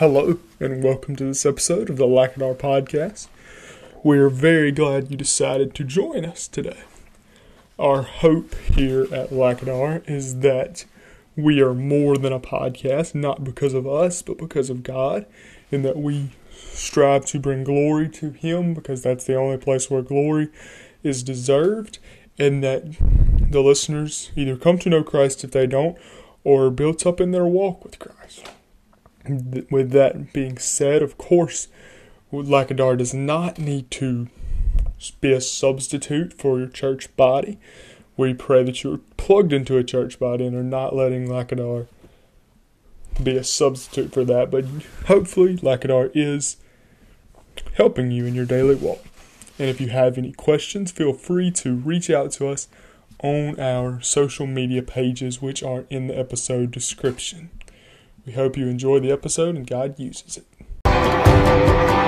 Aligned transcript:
Hello, 0.00 0.38
and 0.58 0.82
welcome 0.82 1.14
to 1.16 1.24
this 1.24 1.44
episode 1.44 1.90
of 1.90 1.98
the 1.98 2.06
Lackadar 2.06 2.56
Podcast. 2.56 3.28
We're 4.02 4.30
very 4.30 4.72
glad 4.72 5.10
you 5.10 5.16
decided 5.18 5.74
to 5.74 5.84
join 5.84 6.24
us 6.24 6.48
today. 6.48 6.84
Our 7.78 8.00
hope 8.00 8.54
here 8.54 9.02
at 9.14 9.28
Lackadar 9.28 10.02
is 10.08 10.38
that 10.38 10.86
we 11.36 11.60
are 11.60 11.74
more 11.74 12.16
than 12.16 12.32
a 12.32 12.40
podcast, 12.40 13.14
not 13.14 13.44
because 13.44 13.74
of 13.74 13.86
us, 13.86 14.22
but 14.22 14.38
because 14.38 14.70
of 14.70 14.82
God, 14.82 15.26
and 15.70 15.84
that 15.84 15.98
we 15.98 16.30
strive 16.50 17.26
to 17.26 17.38
bring 17.38 17.62
glory 17.62 18.08
to 18.08 18.30
Him 18.30 18.72
because 18.72 19.02
that's 19.02 19.24
the 19.24 19.36
only 19.36 19.58
place 19.58 19.90
where 19.90 20.00
glory 20.00 20.48
is 21.02 21.22
deserved, 21.22 21.98
and 22.38 22.64
that 22.64 22.84
the 23.50 23.60
listeners 23.60 24.32
either 24.34 24.56
come 24.56 24.78
to 24.78 24.88
know 24.88 25.02
Christ 25.02 25.44
if 25.44 25.50
they 25.50 25.66
don't, 25.66 25.98
or 26.42 26.68
are 26.68 26.70
built 26.70 27.06
up 27.06 27.20
in 27.20 27.32
their 27.32 27.44
walk 27.44 27.84
with 27.84 27.98
Christ 27.98 28.46
with 29.70 29.90
that 29.90 30.32
being 30.32 30.58
said, 30.58 31.02
of 31.02 31.18
course, 31.18 31.68
Lackadar 32.32 32.96
does 32.96 33.12
not 33.12 33.58
need 33.58 33.90
to 33.92 34.28
be 35.20 35.32
a 35.32 35.40
substitute 35.40 36.32
for 36.32 36.58
your 36.58 36.68
church 36.68 37.14
body. 37.16 37.58
We 38.16 38.34
pray 38.34 38.62
that 38.64 38.82
you're 38.82 39.00
plugged 39.16 39.52
into 39.52 39.76
a 39.76 39.84
church 39.84 40.18
body 40.18 40.46
and 40.46 40.54
are 40.54 40.62
not 40.62 40.94
letting 40.94 41.28
Lackadar 41.28 41.86
be 43.22 43.36
a 43.36 43.44
substitute 43.44 44.12
for 44.12 44.24
that. 44.24 44.50
But 44.50 44.64
hopefully, 45.06 45.56
Lackadar 45.56 46.10
is 46.14 46.56
helping 47.74 48.10
you 48.10 48.26
in 48.26 48.34
your 48.34 48.46
daily 48.46 48.74
walk. 48.74 49.04
And 49.58 49.68
if 49.68 49.80
you 49.80 49.88
have 49.88 50.16
any 50.16 50.32
questions, 50.32 50.90
feel 50.90 51.12
free 51.12 51.50
to 51.52 51.74
reach 51.74 52.08
out 52.08 52.32
to 52.32 52.48
us 52.48 52.68
on 53.22 53.60
our 53.60 54.00
social 54.00 54.46
media 54.46 54.82
pages, 54.82 55.42
which 55.42 55.62
are 55.62 55.84
in 55.90 56.06
the 56.06 56.18
episode 56.18 56.70
description. 56.70 57.50
We 58.30 58.36
hope 58.36 58.56
you 58.56 58.68
enjoy 58.68 59.00
the 59.00 59.10
episode 59.10 59.56
and 59.56 59.66
God 59.66 59.98
uses 59.98 60.36
it. 60.36 61.99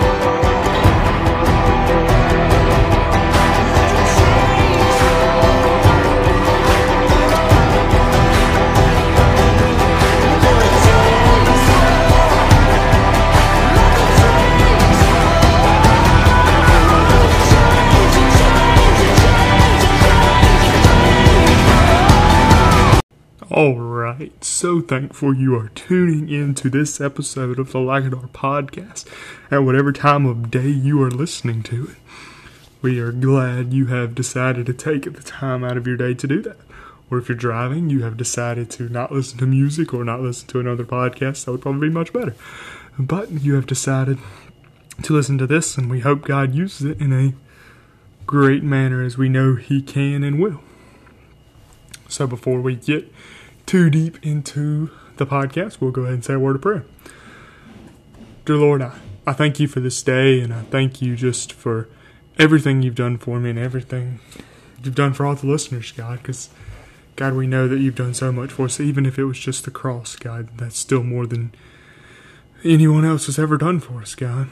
All 23.54 23.78
right, 23.78 24.32
so 24.42 24.80
thankful 24.80 25.34
you 25.34 25.54
are 25.56 25.68
tuning 25.74 26.30
in 26.30 26.54
to 26.54 26.70
this 26.70 27.02
episode 27.02 27.58
of 27.58 27.72
the 27.72 27.80
Lackadar 27.80 28.30
podcast 28.30 29.06
at 29.50 29.58
whatever 29.58 29.92
time 29.92 30.24
of 30.24 30.50
day 30.50 30.70
you 30.70 31.02
are 31.02 31.10
listening 31.10 31.62
to 31.64 31.88
it. 31.88 31.96
We 32.80 32.98
are 32.98 33.12
glad 33.12 33.74
you 33.74 33.88
have 33.88 34.14
decided 34.14 34.64
to 34.64 34.72
take 34.72 35.04
the 35.04 35.22
time 35.22 35.64
out 35.64 35.76
of 35.76 35.86
your 35.86 35.98
day 35.98 36.14
to 36.14 36.26
do 36.26 36.40
that. 36.40 36.56
Or 37.10 37.18
if 37.18 37.28
you're 37.28 37.36
driving, 37.36 37.90
you 37.90 38.04
have 38.04 38.16
decided 38.16 38.70
to 38.70 38.88
not 38.88 39.12
listen 39.12 39.36
to 39.40 39.46
music 39.46 39.92
or 39.92 40.02
not 40.02 40.22
listen 40.22 40.48
to 40.48 40.60
another 40.60 40.84
podcast, 40.84 41.44
that 41.44 41.52
would 41.52 41.60
probably 41.60 41.90
be 41.90 41.94
much 41.94 42.10
better. 42.10 42.34
But 42.98 43.30
you 43.30 43.54
have 43.56 43.66
decided 43.66 44.16
to 45.02 45.12
listen 45.12 45.36
to 45.36 45.46
this, 45.46 45.76
and 45.76 45.90
we 45.90 46.00
hope 46.00 46.22
God 46.22 46.54
uses 46.54 46.86
it 46.86 47.02
in 47.02 47.12
a 47.12 47.34
great 48.24 48.62
manner 48.62 49.02
as 49.04 49.18
we 49.18 49.28
know 49.28 49.56
He 49.56 49.82
can 49.82 50.24
and 50.24 50.40
will. 50.40 50.62
So 52.08 52.26
before 52.26 52.62
we 52.62 52.76
get 52.76 53.12
too 53.72 53.88
deep 53.88 54.18
into 54.22 54.90
the 55.16 55.24
podcast, 55.24 55.80
we'll 55.80 55.90
go 55.90 56.02
ahead 56.02 56.12
and 56.12 56.22
say 56.22 56.34
a 56.34 56.38
word 56.38 56.56
of 56.56 56.60
prayer. 56.60 56.84
Dear 58.44 58.56
Lord, 58.56 58.82
I, 58.82 58.98
I 59.26 59.32
thank 59.32 59.58
you 59.58 59.66
for 59.66 59.80
this 59.80 60.02
day, 60.02 60.40
and 60.40 60.52
I 60.52 60.60
thank 60.60 61.00
you 61.00 61.16
just 61.16 61.54
for 61.54 61.88
everything 62.38 62.82
you've 62.82 62.94
done 62.94 63.16
for 63.16 63.40
me 63.40 63.48
and 63.48 63.58
everything 63.58 64.20
you've 64.84 64.94
done 64.94 65.14
for 65.14 65.24
all 65.24 65.34
the 65.36 65.46
listeners, 65.46 65.90
God, 65.90 66.18
because, 66.18 66.50
God, 67.16 67.32
we 67.32 67.46
know 67.46 67.66
that 67.66 67.78
you've 67.78 67.94
done 67.94 68.12
so 68.12 68.30
much 68.30 68.52
for 68.52 68.66
us. 68.66 68.78
Even 68.78 69.06
if 69.06 69.18
it 69.18 69.24
was 69.24 69.38
just 69.38 69.64
the 69.64 69.70
cross, 69.70 70.16
God, 70.16 70.50
that's 70.58 70.76
still 70.76 71.02
more 71.02 71.26
than 71.26 71.54
anyone 72.62 73.06
else 73.06 73.24
has 73.24 73.38
ever 73.38 73.56
done 73.56 73.80
for 73.80 74.02
us, 74.02 74.14
God. 74.14 74.50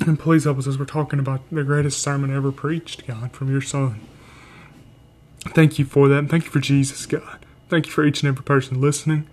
And 0.00 0.18
please 0.18 0.44
help 0.44 0.56
us 0.56 0.66
as 0.66 0.78
we're 0.78 0.86
talking 0.86 1.18
about 1.18 1.42
the 1.50 1.62
greatest 1.62 2.00
sermon 2.00 2.34
ever 2.34 2.52
preached, 2.52 3.06
God, 3.06 3.32
from 3.32 3.50
your 3.50 3.60
Son. 3.60 4.00
Thank 5.48 5.78
you 5.78 5.84
for 5.84 6.08
that, 6.08 6.20
and 6.20 6.30
thank 6.30 6.46
you 6.46 6.50
for 6.50 6.60
Jesus, 6.60 7.04
God. 7.04 7.44
Thank 7.68 7.86
you 7.86 7.92
for 7.92 8.04
each 8.04 8.22
and 8.22 8.28
every 8.28 8.44
person 8.44 8.80
listening. 8.80 9.26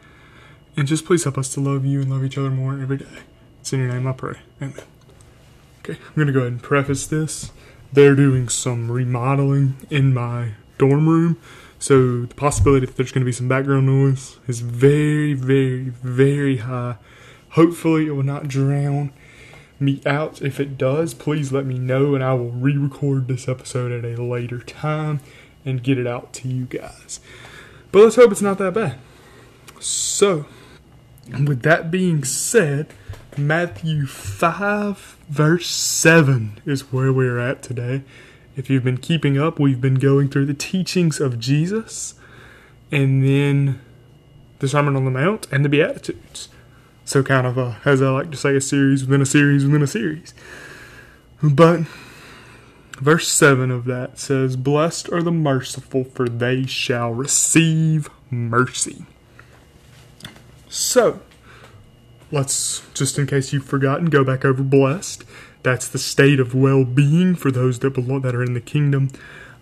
And 0.75 0.87
just 0.87 1.05
please 1.05 1.23
help 1.23 1.37
us 1.37 1.53
to 1.53 1.61
love 1.61 1.85
you 1.85 2.01
and 2.01 2.11
love 2.11 2.23
each 2.25 2.37
other 2.37 2.51
more 2.51 2.73
every 2.73 2.97
day. 2.97 3.05
It's 3.61 3.71
in 3.71 3.79
your 3.79 3.93
name 3.93 4.07
I 4.07 4.11
pray. 4.11 4.39
Amen. 4.61 4.75
Okay, 5.79 5.97
I'm 5.99 6.15
going 6.15 6.27
to 6.27 6.33
go 6.33 6.39
ahead 6.39 6.51
and 6.51 6.63
preface 6.63 7.07
this. 7.07 7.51
They're 7.93 8.15
doing 8.15 8.49
some 8.49 8.91
remodeling 8.91 9.75
in 9.89 10.13
my 10.13 10.51
dorm 10.77 11.07
room. 11.07 11.39
So 11.79 12.23
the 12.25 12.35
possibility 12.35 12.85
that 12.85 12.97
there's 12.97 13.11
going 13.11 13.21
to 13.21 13.25
be 13.25 13.31
some 13.31 13.47
background 13.47 13.85
noise 13.85 14.37
is 14.47 14.59
very, 14.59 15.33
very, 15.33 15.89
very 15.89 16.57
high. 16.57 16.95
Hopefully, 17.51 18.07
it 18.07 18.11
will 18.11 18.23
not 18.23 18.47
drown 18.47 19.13
me 19.79 20.01
out. 20.05 20.41
If 20.41 20.59
it 20.59 20.77
does, 20.77 21.13
please 21.13 21.51
let 21.51 21.65
me 21.65 21.77
know 21.77 22.15
and 22.15 22.23
I 22.23 22.33
will 22.33 22.51
re 22.51 22.75
record 22.75 23.27
this 23.27 23.47
episode 23.47 23.91
at 23.91 24.03
a 24.03 24.21
later 24.21 24.59
time 24.59 25.21
and 25.63 25.83
get 25.83 25.97
it 25.97 26.07
out 26.07 26.33
to 26.33 26.47
you 26.47 26.65
guys. 26.65 27.19
But 27.95 28.03
let's 28.03 28.17
hope 28.17 28.33
it's 28.33 28.41
not 28.41 28.57
that 28.57 28.73
bad. 28.73 28.97
So, 29.79 30.47
with 31.31 31.61
that 31.61 31.89
being 31.89 32.25
said, 32.25 32.87
Matthew 33.37 34.05
5, 34.05 35.17
verse 35.29 35.69
7 35.69 36.59
is 36.65 36.91
where 36.91 37.13
we're 37.13 37.39
at 37.39 37.63
today. 37.63 38.03
If 38.57 38.69
you've 38.69 38.83
been 38.83 38.97
keeping 38.97 39.39
up, 39.39 39.61
we've 39.61 39.79
been 39.79 39.95
going 39.95 40.27
through 40.27 40.47
the 40.47 40.53
teachings 40.53 41.21
of 41.21 41.39
Jesus 41.39 42.15
and 42.91 43.23
then 43.23 43.79
the 44.59 44.67
Sermon 44.67 44.97
on 44.97 45.05
the 45.05 45.11
Mount 45.11 45.47
and 45.49 45.63
the 45.63 45.69
Beatitudes. 45.69 46.49
So, 47.05 47.23
kind 47.23 47.47
of 47.47 47.57
a, 47.57 47.77
as 47.85 48.01
I 48.01 48.09
like 48.09 48.29
to 48.31 48.37
say, 48.37 48.57
a 48.57 48.61
series 48.61 49.05
within 49.05 49.21
a 49.21 49.25
series 49.25 49.63
within 49.63 49.81
a 49.81 49.87
series. 49.87 50.33
But 51.41 51.83
Verse 52.97 53.27
7 53.27 53.71
of 53.71 53.85
that 53.85 54.17
says, 54.17 54.55
Blessed 54.55 55.11
are 55.11 55.21
the 55.21 55.31
merciful, 55.31 56.05
for 56.05 56.29
they 56.29 56.65
shall 56.65 57.11
receive 57.11 58.09
mercy. 58.29 59.05
So, 60.69 61.19
let's, 62.31 62.83
just 62.93 63.19
in 63.19 63.27
case 63.27 63.51
you've 63.51 63.65
forgotten, 63.65 64.05
go 64.05 64.23
back 64.23 64.45
over 64.45 64.63
blessed. 64.63 65.25
That's 65.63 65.89
the 65.89 65.97
state 65.97 66.39
of 66.39 66.55
well 66.55 66.85
being 66.85 67.35
for 67.35 67.51
those 67.51 67.79
that 67.79 67.93
belong 67.93 68.21
that 68.21 68.35
are 68.35 68.43
in 68.43 68.53
the 68.53 68.61
kingdom 68.61 69.09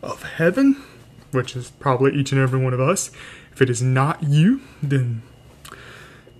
of 0.03 0.21
heaven, 0.23 0.83
which 1.31 1.55
is 1.55 1.71
probably 1.71 2.13
each 2.13 2.31
and 2.31 2.41
every 2.41 2.59
one 2.59 2.73
of 2.73 2.79
us. 2.79 3.09
If 3.51 3.61
it 3.61 3.69
is 3.69 3.81
not 3.81 4.21
you, 4.21 4.61
then 4.81 5.23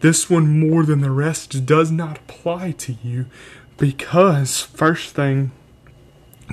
this 0.02 0.30
one 0.30 0.60
more 0.60 0.84
than 0.84 1.02
the 1.02 1.12
rest 1.12 1.66
does 1.66 1.90
not 1.90 2.18
apply 2.18 2.72
to 2.72 2.98
you 3.04 3.28
because, 3.78 4.62
first 4.62 5.16
thing, 5.16 5.52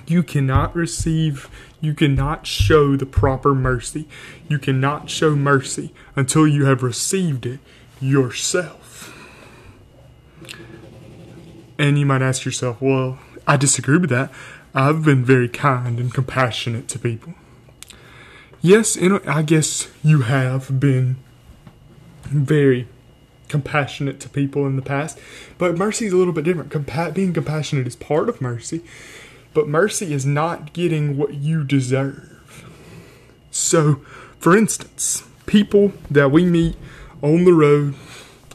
you 0.07 0.23
cannot 0.23 0.75
receive, 0.75 1.49
you 1.81 1.95
cannot 1.95 2.47
show 2.47 2.97
the 2.97 3.07
proper 3.07 3.55
mercy. 3.55 4.09
You 4.49 4.59
cannot 4.59 5.11
show 5.11 5.35
mercy 5.35 5.93
until 6.17 6.47
you 6.47 6.65
have 6.67 6.83
received 6.83 7.47
it 7.47 7.61
yourself. 8.01 9.15
And 11.79 11.99
you 11.99 12.07
might 12.07 12.23
ask 12.23 12.45
yourself, 12.45 12.81
well, 12.81 13.19
I 13.47 13.57
disagree 13.57 13.99
with 13.99 14.11
that. 14.11 14.31
I've 14.75 15.05
been 15.05 15.25
very 15.25 15.49
kind 15.49 15.99
and 15.99 16.13
compassionate 16.13 16.89
to 16.89 16.99
people. 16.99 17.35
Yes, 18.61 18.99
I 19.27 19.43
guess 19.43 19.89
you 20.03 20.23
have 20.23 20.79
been 20.79 21.17
very 22.25 22.87
compassionate 23.49 24.21
to 24.21 24.29
people 24.29 24.67
in 24.67 24.77
the 24.77 24.83
past, 24.83 25.19
but 25.59 25.77
mercy 25.77 26.07
is 26.07 26.13
a 26.13 26.17
little 26.17 26.33
bit 26.33 26.45
different. 26.45 26.71
Compa- 26.71 27.13
being 27.13 27.33
compassionate 27.33 27.87
is 27.87 27.97
part 27.97 28.29
of 28.29 28.41
mercy, 28.41 28.83
but 29.55 29.69
mercy 29.69 30.13
is 30.13 30.25
not 30.25 30.73
getting 30.73 31.17
what 31.17 31.35
you 31.35 31.65
deserve. 31.65 32.65
So, 33.51 33.97
for 34.39 34.57
instance, 34.57 35.25
people 35.47 35.93
that 36.11 36.31
we 36.31 36.45
meet 36.45 36.77
on 37.23 37.45
the 37.45 37.53
road 37.53 37.95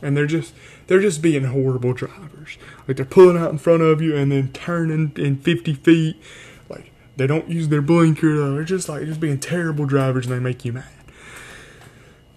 and 0.02 0.16
they're 0.16 0.26
just 0.26 0.54
they're 0.88 1.02
just 1.02 1.22
being 1.22 1.46
horrible 1.46 1.94
drivers. 1.94 2.58
Like 2.88 2.98
they're 2.98 3.06
pulling 3.06 3.38
out 3.38 3.52
in 3.52 3.58
front 3.58 3.82
of 3.82 4.02
you 4.02 4.16
and 4.16 4.32
then 4.32 4.52
turning 4.54 5.12
in 5.18 5.38
50 5.38 5.74
feet. 5.74 6.16
Like 6.70 6.92
they 7.18 7.28
don't 7.28 7.50
use 7.50 7.70
their 7.70 7.82
blinker. 7.82 8.54
They're 8.54 8.64
just 8.64 8.88
like 8.88 9.06
just 9.06 9.20
being 9.20 9.40
terrible 9.40 9.86
drivers 9.86 10.28
and 10.28 10.36
they 10.36 10.40
make 10.40 10.64
you 10.64 10.74
mad. 10.74 10.86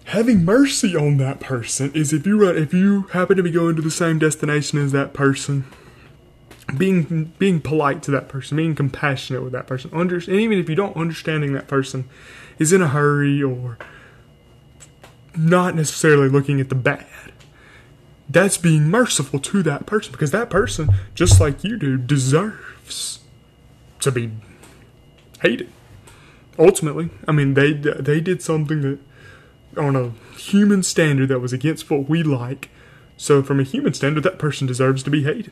Having 0.05 0.43
mercy 0.43 0.95
on 0.95 1.17
that 1.17 1.39
person 1.39 1.91
is 1.93 2.11
if 2.11 2.25
you 2.25 2.43
run, 2.43 2.57
if 2.57 2.73
you 2.73 3.03
happen 3.13 3.37
to 3.37 3.43
be 3.43 3.51
going 3.51 3.75
to 3.75 3.81
the 3.81 3.91
same 3.91 4.17
destination 4.17 4.79
as 4.79 4.91
that 4.91 5.13
person 5.13 5.65
being 6.77 7.33
being 7.39 7.61
polite 7.61 8.03
to 8.03 8.11
that 8.11 8.27
person, 8.29 8.57
being 8.57 8.75
compassionate 8.75 9.43
with 9.43 9.53
that 9.53 9.67
person, 9.67 9.89
under, 9.93 10.15
and 10.15 10.29
even 10.29 10.59
if 10.59 10.69
you 10.69 10.75
don't 10.75 10.95
understanding 10.95 11.53
that 11.53 11.67
person 11.67 12.07
is 12.57 12.73
in 12.73 12.81
a 12.81 12.87
hurry 12.87 13.41
or 13.41 13.77
not 15.35 15.75
necessarily 15.75 16.29
looking 16.29 16.59
at 16.59 16.69
the 16.69 16.75
bad, 16.75 17.05
that's 18.29 18.57
being 18.57 18.89
merciful 18.89 19.39
to 19.39 19.63
that 19.63 19.85
person 19.85 20.11
because 20.11 20.31
that 20.31 20.49
person, 20.49 20.89
just 21.15 21.39
like 21.39 21.63
you 21.63 21.77
do, 21.77 21.97
deserves 21.97 23.19
to 23.99 24.11
be 24.11 24.31
hated. 25.41 25.69
Ultimately, 26.57 27.09
I 27.27 27.31
mean, 27.31 27.53
they 27.53 27.73
they 27.73 28.19
did 28.19 28.41
something 28.41 28.81
that 28.81 28.99
on 29.77 29.95
a 29.95 30.11
human 30.37 30.83
standard 30.83 31.29
that 31.29 31.39
was 31.39 31.53
against 31.53 31.89
what 31.89 32.09
we 32.09 32.23
like. 32.23 32.69
So, 33.17 33.43
from 33.43 33.59
a 33.59 33.63
human 33.63 33.93
standard, 33.93 34.23
that 34.23 34.39
person 34.39 34.67
deserves 34.67 35.03
to 35.03 35.09
be 35.09 35.23
hated. 35.23 35.51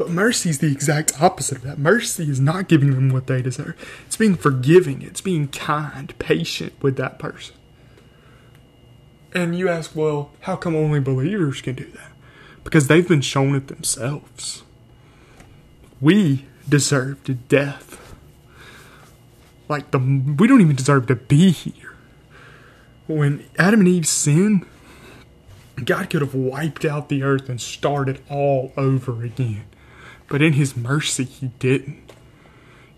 But 0.00 0.08
mercy 0.08 0.48
is 0.48 0.60
the 0.60 0.72
exact 0.72 1.20
opposite 1.20 1.58
of 1.58 1.62
that. 1.64 1.78
Mercy 1.78 2.30
is 2.30 2.40
not 2.40 2.68
giving 2.68 2.94
them 2.94 3.10
what 3.10 3.26
they 3.26 3.42
deserve. 3.42 3.74
It's 4.06 4.16
being 4.16 4.34
forgiving. 4.34 5.02
It's 5.02 5.20
being 5.20 5.48
kind, 5.48 6.18
patient 6.18 6.72
with 6.80 6.96
that 6.96 7.18
person. 7.18 7.54
And 9.34 9.58
you 9.58 9.68
ask, 9.68 9.94
well, 9.94 10.30
how 10.40 10.56
come 10.56 10.74
only 10.74 11.00
believers 11.00 11.60
can 11.60 11.74
do 11.74 11.84
that? 11.84 12.12
Because 12.64 12.88
they've 12.88 13.06
been 13.06 13.20
shown 13.20 13.54
it 13.54 13.68
themselves. 13.68 14.62
We 16.00 16.46
deserved 16.66 17.48
death. 17.48 18.14
Like 19.68 19.90
the 19.90 19.98
we 19.98 20.48
don't 20.48 20.62
even 20.62 20.76
deserve 20.76 21.08
to 21.08 21.14
be 21.16 21.50
here. 21.50 21.92
When 23.06 23.44
Adam 23.58 23.80
and 23.80 23.88
Eve 23.88 24.08
sinned, 24.08 24.64
God 25.84 26.08
could 26.08 26.22
have 26.22 26.34
wiped 26.34 26.86
out 26.86 27.10
the 27.10 27.22
earth 27.22 27.50
and 27.50 27.60
started 27.60 28.22
all 28.30 28.72
over 28.78 29.22
again. 29.22 29.66
But 30.30 30.40
in 30.40 30.54
his 30.54 30.76
mercy, 30.76 31.24
he 31.24 31.48
didn't. 31.58 32.12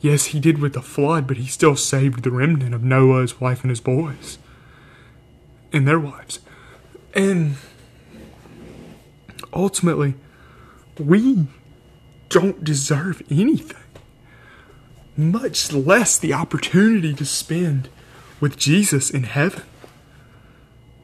Yes, 0.00 0.26
he 0.26 0.38
did 0.38 0.58
with 0.58 0.74
the 0.74 0.82
flood, 0.82 1.26
but 1.26 1.38
he 1.38 1.46
still 1.46 1.74
saved 1.74 2.22
the 2.22 2.30
remnant 2.30 2.74
of 2.74 2.84
Noah, 2.84 3.22
his 3.22 3.40
wife, 3.40 3.62
and 3.62 3.70
his 3.70 3.80
boys. 3.80 4.38
And 5.72 5.88
their 5.88 5.98
wives. 5.98 6.40
And 7.14 7.56
ultimately, 9.52 10.14
we 10.98 11.46
don't 12.28 12.62
deserve 12.62 13.22
anything, 13.30 13.76
much 15.16 15.72
less 15.72 16.18
the 16.18 16.34
opportunity 16.34 17.14
to 17.14 17.24
spend 17.24 17.88
with 18.40 18.58
Jesus 18.58 19.08
in 19.08 19.22
heaven. 19.22 19.62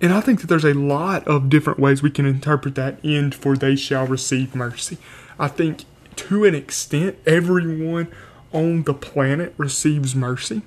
And 0.03 0.13
I 0.13 0.21
think 0.21 0.43
that 0.43 0.47
there's 0.49 0.65
a 0.65 0.75
lot 0.75 1.27
of 1.27 1.49
different 1.49 1.79
ways 1.79 2.03
we 2.03 2.11
can 2.11 2.27
interpret 2.27 2.75
that 2.75 2.99
end 3.03 3.35
for 3.35 3.57
they 3.57 3.77
shall 3.77 4.07
receive 4.07 4.55
mercy. 4.55 4.99
I 5.39 5.49
think 5.49 5.85
to 6.19 6.45
an 6.45 6.55
extent, 6.55 7.17
everyone 7.27 8.09
on 8.53 8.83
the 8.83 8.95
planet 8.95 9.55
receives 9.57 10.15
mercy 10.15 10.63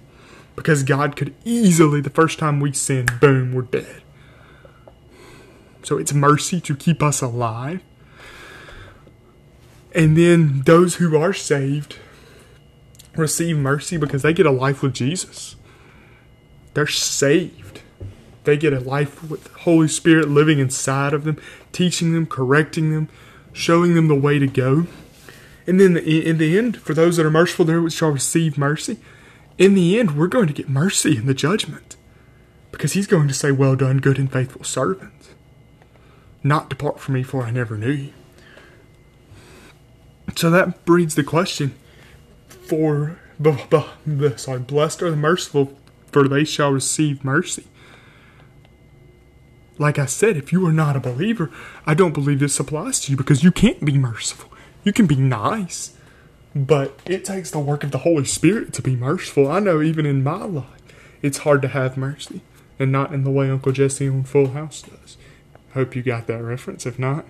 because 0.55 0.83
God 0.83 1.15
could 1.15 1.33
easily, 1.43 2.01
the 2.01 2.09
first 2.09 2.39
time 2.39 2.59
we 2.59 2.73
sin, 2.73 3.07
boom, 3.19 3.53
we're 3.53 3.63
dead. 3.63 4.01
So 5.83 5.97
it's 5.97 6.13
mercy 6.13 6.61
to 6.61 6.75
keep 6.75 7.01
us 7.01 7.21
alive. 7.21 7.81
And 9.93 10.15
then 10.15 10.61
those 10.65 10.95
who 10.95 11.17
are 11.17 11.33
saved 11.33 11.97
receive 13.15 13.57
mercy 13.57 13.97
because 13.97 14.21
they 14.21 14.33
get 14.33 14.45
a 14.45 14.51
life 14.51 14.81
with 14.81 14.93
Jesus. 14.93 15.55
They're 16.73 16.87
saved. 16.87 17.81
They 18.43 18.57
get 18.57 18.73
a 18.73 18.79
life 18.79 19.29
with 19.29 19.43
the 19.43 19.59
Holy 19.59 19.87
Spirit 19.87 20.29
living 20.29 20.59
inside 20.59 21.13
of 21.13 21.25
them, 21.25 21.37
teaching 21.71 22.13
them, 22.13 22.25
correcting 22.25 22.91
them, 22.91 23.09
showing 23.51 23.95
them 23.95 24.07
the 24.07 24.15
way 24.15 24.39
to 24.39 24.47
go. 24.47 24.87
And 25.67 25.79
then 25.79 25.97
in 25.97 26.37
the 26.37 26.57
end, 26.57 26.77
for 26.77 26.93
those 26.93 27.17
that 27.17 27.25
are 27.25 27.31
merciful, 27.31 27.65
they 27.65 27.89
shall 27.89 28.11
receive 28.11 28.57
mercy. 28.57 28.97
In 29.57 29.75
the 29.75 29.99
end, 29.99 30.17
we're 30.17 30.27
going 30.27 30.47
to 30.47 30.53
get 30.53 30.69
mercy 30.69 31.17
in 31.17 31.27
the 31.27 31.33
judgment 31.33 31.95
because 32.71 32.93
he's 32.93 33.07
going 33.07 33.27
to 33.27 33.33
say, 33.33 33.51
Well 33.51 33.75
done, 33.75 33.99
good 33.99 34.17
and 34.17 34.31
faithful 34.31 34.63
servant. 34.63 35.13
Not 36.43 36.69
depart 36.69 36.99
from 36.99 37.13
me, 37.13 37.23
for 37.23 37.43
I 37.43 37.51
never 37.51 37.77
knew 37.77 37.91
you. 37.91 38.13
So 40.35 40.49
that 40.49 40.85
breeds 40.85 41.15
the 41.15 41.23
question 41.23 41.75
for, 42.47 43.19
b- 43.39 43.57
sorry, 44.37 44.59
blessed 44.59 45.03
are 45.03 45.11
the 45.11 45.17
merciful, 45.17 45.77
for 46.11 46.27
they 46.27 46.43
shall 46.43 46.71
receive 46.71 47.23
mercy. 47.23 47.67
Like 49.77 49.99
I 49.99 50.05
said, 50.05 50.37
if 50.37 50.51
you 50.51 50.65
are 50.65 50.71
not 50.71 50.95
a 50.95 50.99
believer, 50.99 51.51
I 51.85 51.93
don't 51.93 52.13
believe 52.13 52.39
this 52.39 52.59
applies 52.59 52.99
to 53.01 53.11
you 53.11 53.17
because 53.17 53.43
you 53.43 53.51
can't 53.51 53.83
be 53.83 53.97
merciful. 53.97 54.51
You 54.83 54.93
can 54.93 55.05
be 55.05 55.15
nice, 55.15 55.95
but 56.55 56.99
it 57.05 57.23
takes 57.23 57.51
the 57.51 57.59
work 57.59 57.83
of 57.83 57.91
the 57.91 57.99
Holy 57.99 58.25
Spirit 58.25 58.73
to 58.73 58.81
be 58.81 58.95
merciful. 58.95 59.49
I 59.49 59.59
know 59.59 59.81
even 59.81 60.05
in 60.05 60.23
my 60.23 60.43
life, 60.43 60.65
it's 61.21 61.39
hard 61.39 61.61
to 61.61 61.67
have 61.67 61.97
mercy, 61.97 62.41
and 62.79 62.91
not 62.91 63.13
in 63.13 63.23
the 63.23 63.31
way 63.31 63.49
Uncle 63.49 63.71
Jesse 63.71 64.07
on 64.07 64.23
Full 64.23 64.49
House 64.49 64.81
does. 64.81 65.17
Hope 65.73 65.95
you 65.95 66.01
got 66.01 66.27
that 66.27 66.41
reference. 66.41 66.85
If 66.85 66.97
not, 66.97 67.25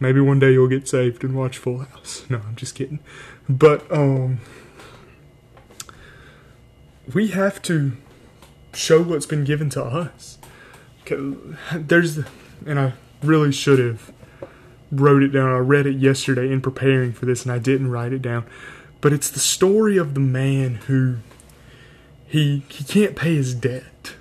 maybe 0.00 0.20
one 0.20 0.38
day 0.38 0.52
you'll 0.52 0.68
get 0.68 0.88
saved 0.88 1.22
and 1.22 1.36
watch 1.36 1.58
Full 1.58 1.78
House. 1.78 2.24
No, 2.30 2.38
I'm 2.38 2.56
just 2.56 2.74
kidding. 2.74 3.00
But 3.48 3.90
um, 3.92 4.40
we 7.12 7.28
have 7.28 7.60
to 7.62 7.92
show 8.72 9.02
what's 9.02 9.26
been 9.26 9.44
given 9.44 9.68
to 9.70 9.84
us. 9.84 10.38
There's, 11.74 12.20
and 12.64 12.78
I 12.78 12.92
really 13.22 13.52
should 13.52 13.78
have 13.78 14.12
wrote 14.90 15.22
it 15.22 15.28
down. 15.28 15.50
I 15.50 15.58
read 15.58 15.86
it 15.86 15.96
yesterday 15.96 16.52
in 16.52 16.60
preparing 16.60 17.12
for 17.12 17.26
this, 17.26 17.44
and 17.44 17.52
I 17.52 17.58
didn't 17.58 17.90
write 17.90 18.12
it 18.12 18.22
down. 18.22 18.44
But 19.00 19.12
it's 19.12 19.30
the 19.30 19.38
story 19.38 19.96
of 19.96 20.14
the 20.14 20.20
man 20.20 20.76
who 20.86 21.16
he 22.26 22.64
he 22.68 22.84
can't 22.84 23.16
pay 23.16 23.34
his 23.34 23.54
debt, 23.54 24.14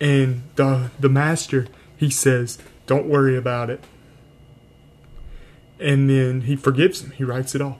and 0.00 0.42
the 0.56 0.90
the 0.98 1.08
master 1.08 1.66
he 1.96 2.10
says, 2.10 2.58
"Don't 2.86 3.06
worry 3.06 3.36
about 3.36 3.70
it." 3.70 3.84
And 5.78 6.08
then 6.08 6.42
he 6.42 6.56
forgives 6.56 7.02
him. 7.02 7.10
He 7.10 7.24
writes 7.24 7.54
it 7.54 7.60
off, 7.60 7.76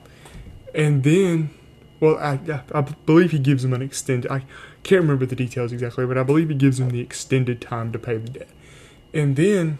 and 0.75 1.03
then, 1.03 1.49
well, 1.99 2.17
I 2.17 2.39
I 2.71 2.81
believe 2.81 3.31
he 3.31 3.39
gives 3.39 3.65
him 3.65 3.73
an 3.73 3.81
extended. 3.81 4.29
I 4.29 4.43
can't 4.83 5.01
remember 5.01 5.25
the 5.25 5.35
details 5.35 5.71
exactly, 5.71 6.05
but 6.05 6.17
I 6.17 6.23
believe 6.23 6.49
he 6.49 6.55
gives 6.55 6.79
him 6.79 6.91
the 6.91 7.01
extended 7.01 7.59
time 7.59 7.91
to 7.91 7.99
pay 7.99 8.17
the 8.17 8.29
debt, 8.29 8.49
and 9.13 9.35
then 9.35 9.79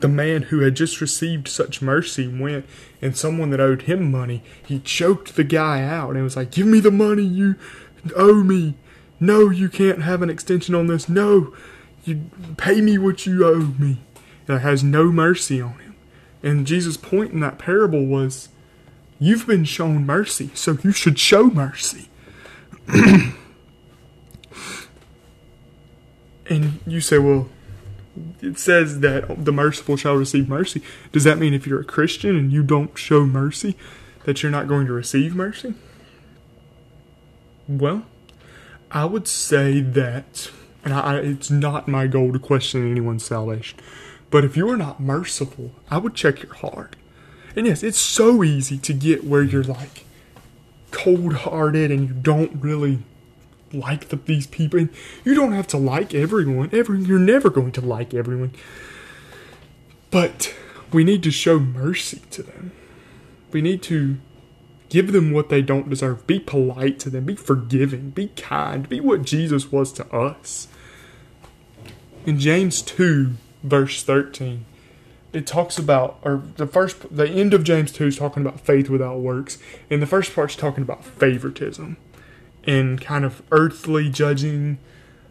the 0.00 0.08
man 0.08 0.42
who 0.42 0.60
had 0.60 0.76
just 0.76 1.00
received 1.00 1.48
such 1.48 1.82
mercy 1.82 2.28
went 2.28 2.66
and 3.02 3.16
someone 3.16 3.50
that 3.50 3.60
owed 3.60 3.82
him 3.82 4.10
money, 4.10 4.42
he 4.64 4.78
choked 4.78 5.36
the 5.36 5.44
guy 5.44 5.82
out 5.82 6.14
and 6.14 6.22
was 6.22 6.36
like, 6.36 6.50
Give 6.50 6.66
me 6.66 6.80
the 6.80 6.90
money 6.90 7.22
you 7.22 7.56
owe 8.14 8.42
me. 8.42 8.74
No, 9.20 9.50
you 9.50 9.68
can't 9.68 10.02
have 10.02 10.22
an 10.22 10.30
extension 10.30 10.74
on 10.74 10.86
this. 10.86 11.08
No, 11.08 11.52
you 12.04 12.30
pay 12.56 12.80
me 12.80 12.98
what 12.98 13.26
you 13.26 13.44
owe 13.46 13.74
me. 13.78 13.98
And 14.46 14.60
has 14.60 14.82
no 14.82 15.12
mercy 15.12 15.60
on 15.60 15.78
him. 15.78 15.96
And 16.42 16.66
Jesus' 16.66 16.96
point 16.96 17.32
in 17.32 17.40
that 17.40 17.58
parable 17.58 18.06
was, 18.06 18.48
You've 19.20 19.48
been 19.48 19.64
shown 19.64 20.06
mercy, 20.06 20.50
so 20.54 20.78
you 20.84 20.92
should 20.92 21.18
show 21.18 21.50
mercy. 21.50 22.08
and 22.86 23.34
you 26.86 27.00
say, 27.00 27.18
Well, 27.18 27.48
it 28.40 28.58
says 28.58 29.00
that 29.00 29.44
the 29.44 29.52
merciful 29.52 29.96
shall 29.96 30.14
receive 30.14 30.48
mercy. 30.48 30.82
Does 31.12 31.24
that 31.24 31.38
mean 31.38 31.54
if 31.54 31.66
you're 31.66 31.80
a 31.80 31.84
Christian 31.84 32.36
and 32.36 32.52
you 32.52 32.62
don't 32.62 32.96
show 32.96 33.24
mercy, 33.24 33.76
that 34.24 34.42
you're 34.42 34.52
not 34.52 34.68
going 34.68 34.86
to 34.86 34.92
receive 34.92 35.34
mercy? 35.34 35.74
Well, 37.66 38.04
I 38.90 39.04
would 39.04 39.28
say 39.28 39.80
that, 39.80 40.50
and 40.84 40.94
I, 40.94 41.18
it's 41.18 41.50
not 41.50 41.88
my 41.88 42.06
goal 42.06 42.32
to 42.32 42.38
question 42.38 42.90
anyone's 42.90 43.24
salvation, 43.24 43.78
but 44.30 44.44
if 44.44 44.56
you 44.56 44.68
are 44.70 44.76
not 44.76 45.00
merciful, 45.00 45.72
I 45.90 45.98
would 45.98 46.14
check 46.14 46.42
your 46.42 46.54
heart. 46.54 46.96
And 47.56 47.66
yes, 47.66 47.82
it's 47.82 47.98
so 47.98 48.44
easy 48.44 48.78
to 48.78 48.92
get 48.92 49.24
where 49.24 49.42
you're 49.42 49.64
like 49.64 50.04
cold 50.90 51.34
hearted 51.34 51.90
and 51.90 52.08
you 52.08 52.14
don't 52.14 52.62
really 52.62 53.00
like 53.72 54.08
the, 54.08 54.16
these 54.16 54.46
people. 54.46 54.80
And 54.80 54.90
you 55.24 55.34
don't 55.34 55.52
have 55.52 55.66
to 55.68 55.76
like 55.76 56.14
everyone. 56.14 56.70
Every 56.72 57.00
you're 57.00 57.18
never 57.18 57.50
going 57.50 57.72
to 57.72 57.80
like 57.80 58.14
everyone. 58.14 58.52
But 60.10 60.54
we 60.92 61.04
need 61.04 61.22
to 61.24 61.30
show 61.30 61.58
mercy 61.58 62.22
to 62.30 62.42
them. 62.42 62.72
We 63.52 63.60
need 63.62 63.82
to 63.84 64.18
give 64.88 65.12
them 65.12 65.32
what 65.32 65.48
they 65.48 65.62
don't 65.62 65.88
deserve. 65.88 66.26
Be 66.26 66.40
polite 66.40 66.98
to 67.00 67.10
them. 67.10 67.24
Be 67.24 67.36
forgiving. 67.36 68.10
Be 68.10 68.28
kind. 68.28 68.88
Be 68.88 69.00
what 69.00 69.22
Jesus 69.22 69.70
was 69.70 69.92
to 69.94 70.06
us. 70.14 70.68
In 72.26 72.38
James 72.38 72.82
2, 72.82 73.32
verse 73.62 74.02
13, 74.02 74.64
it 75.32 75.46
talks 75.46 75.78
about, 75.78 76.18
or 76.22 76.42
the 76.56 76.66
first, 76.66 77.14
the 77.14 77.28
end 77.28 77.54
of 77.54 77.64
James 77.64 77.92
2 77.92 78.06
is 78.06 78.18
talking 78.18 78.44
about 78.44 78.60
faith 78.60 78.88
without 78.88 79.20
works, 79.20 79.58
and 79.90 80.00
the 80.02 80.06
first 80.06 80.34
part's 80.34 80.56
talking 80.56 80.82
about 80.82 81.04
favoritism 81.04 81.96
and 82.68 83.00
kind 83.00 83.24
of 83.24 83.42
earthly 83.50 84.10
judging, 84.10 84.78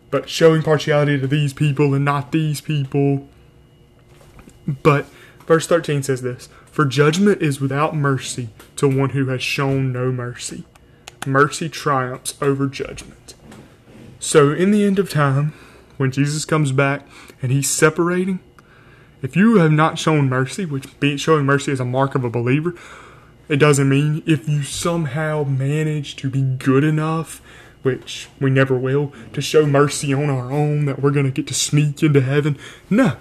but 0.09 0.27
showing 0.27 0.63
partiality 0.63 1.19
to 1.19 1.27
these 1.27 1.53
people 1.53 1.93
and 1.93 2.03
not 2.03 2.31
these 2.31 2.59
people. 2.59 3.29
But 4.81 5.05
verse 5.45 5.67
13 5.67 6.01
says 6.01 6.23
this 6.23 6.49
For 6.65 6.83
judgment 6.83 7.41
is 7.43 7.61
without 7.61 7.95
mercy 7.95 8.49
to 8.77 8.87
one 8.87 9.11
who 9.11 9.27
has 9.27 9.43
shown 9.43 9.93
no 9.93 10.11
mercy. 10.11 10.65
Mercy 11.27 11.69
triumphs 11.69 12.33
over 12.41 12.67
judgment. 12.67 13.35
So, 14.19 14.51
in 14.51 14.71
the 14.71 14.83
end 14.83 14.97
of 14.97 15.09
time, 15.09 15.53
when 15.97 16.11
Jesus 16.11 16.43
comes 16.43 16.71
back 16.71 17.07
and 17.41 17.51
he's 17.51 17.69
separating, 17.69 18.39
if 19.21 19.35
you 19.35 19.57
have 19.57 19.71
not 19.71 19.99
shown 19.99 20.27
mercy, 20.27 20.65
which 20.65 20.99
being 20.99 21.17
showing 21.17 21.45
mercy 21.45 21.71
is 21.71 21.79
a 21.79 21.85
mark 21.85 22.15
of 22.15 22.23
a 22.23 22.29
believer, 22.31 22.73
it 23.49 23.57
doesn't 23.57 23.87
mean 23.87 24.23
if 24.25 24.47
you 24.47 24.63
somehow 24.63 25.43
manage 25.43 26.15
to 26.17 26.29
be 26.29 26.41
good 26.41 26.83
enough, 26.83 27.41
which 27.81 28.27
we 28.39 28.49
never 28.49 28.77
will, 28.77 29.13
to 29.33 29.41
show 29.41 29.65
mercy 29.65 30.13
on 30.13 30.29
our 30.29 30.51
own 30.51 30.85
that 30.85 31.01
we're 31.01 31.11
going 31.11 31.25
to 31.25 31.31
get 31.31 31.47
to 31.47 31.53
sneak 31.53 32.03
into 32.03 32.21
heaven. 32.21 32.57
No. 32.89 33.17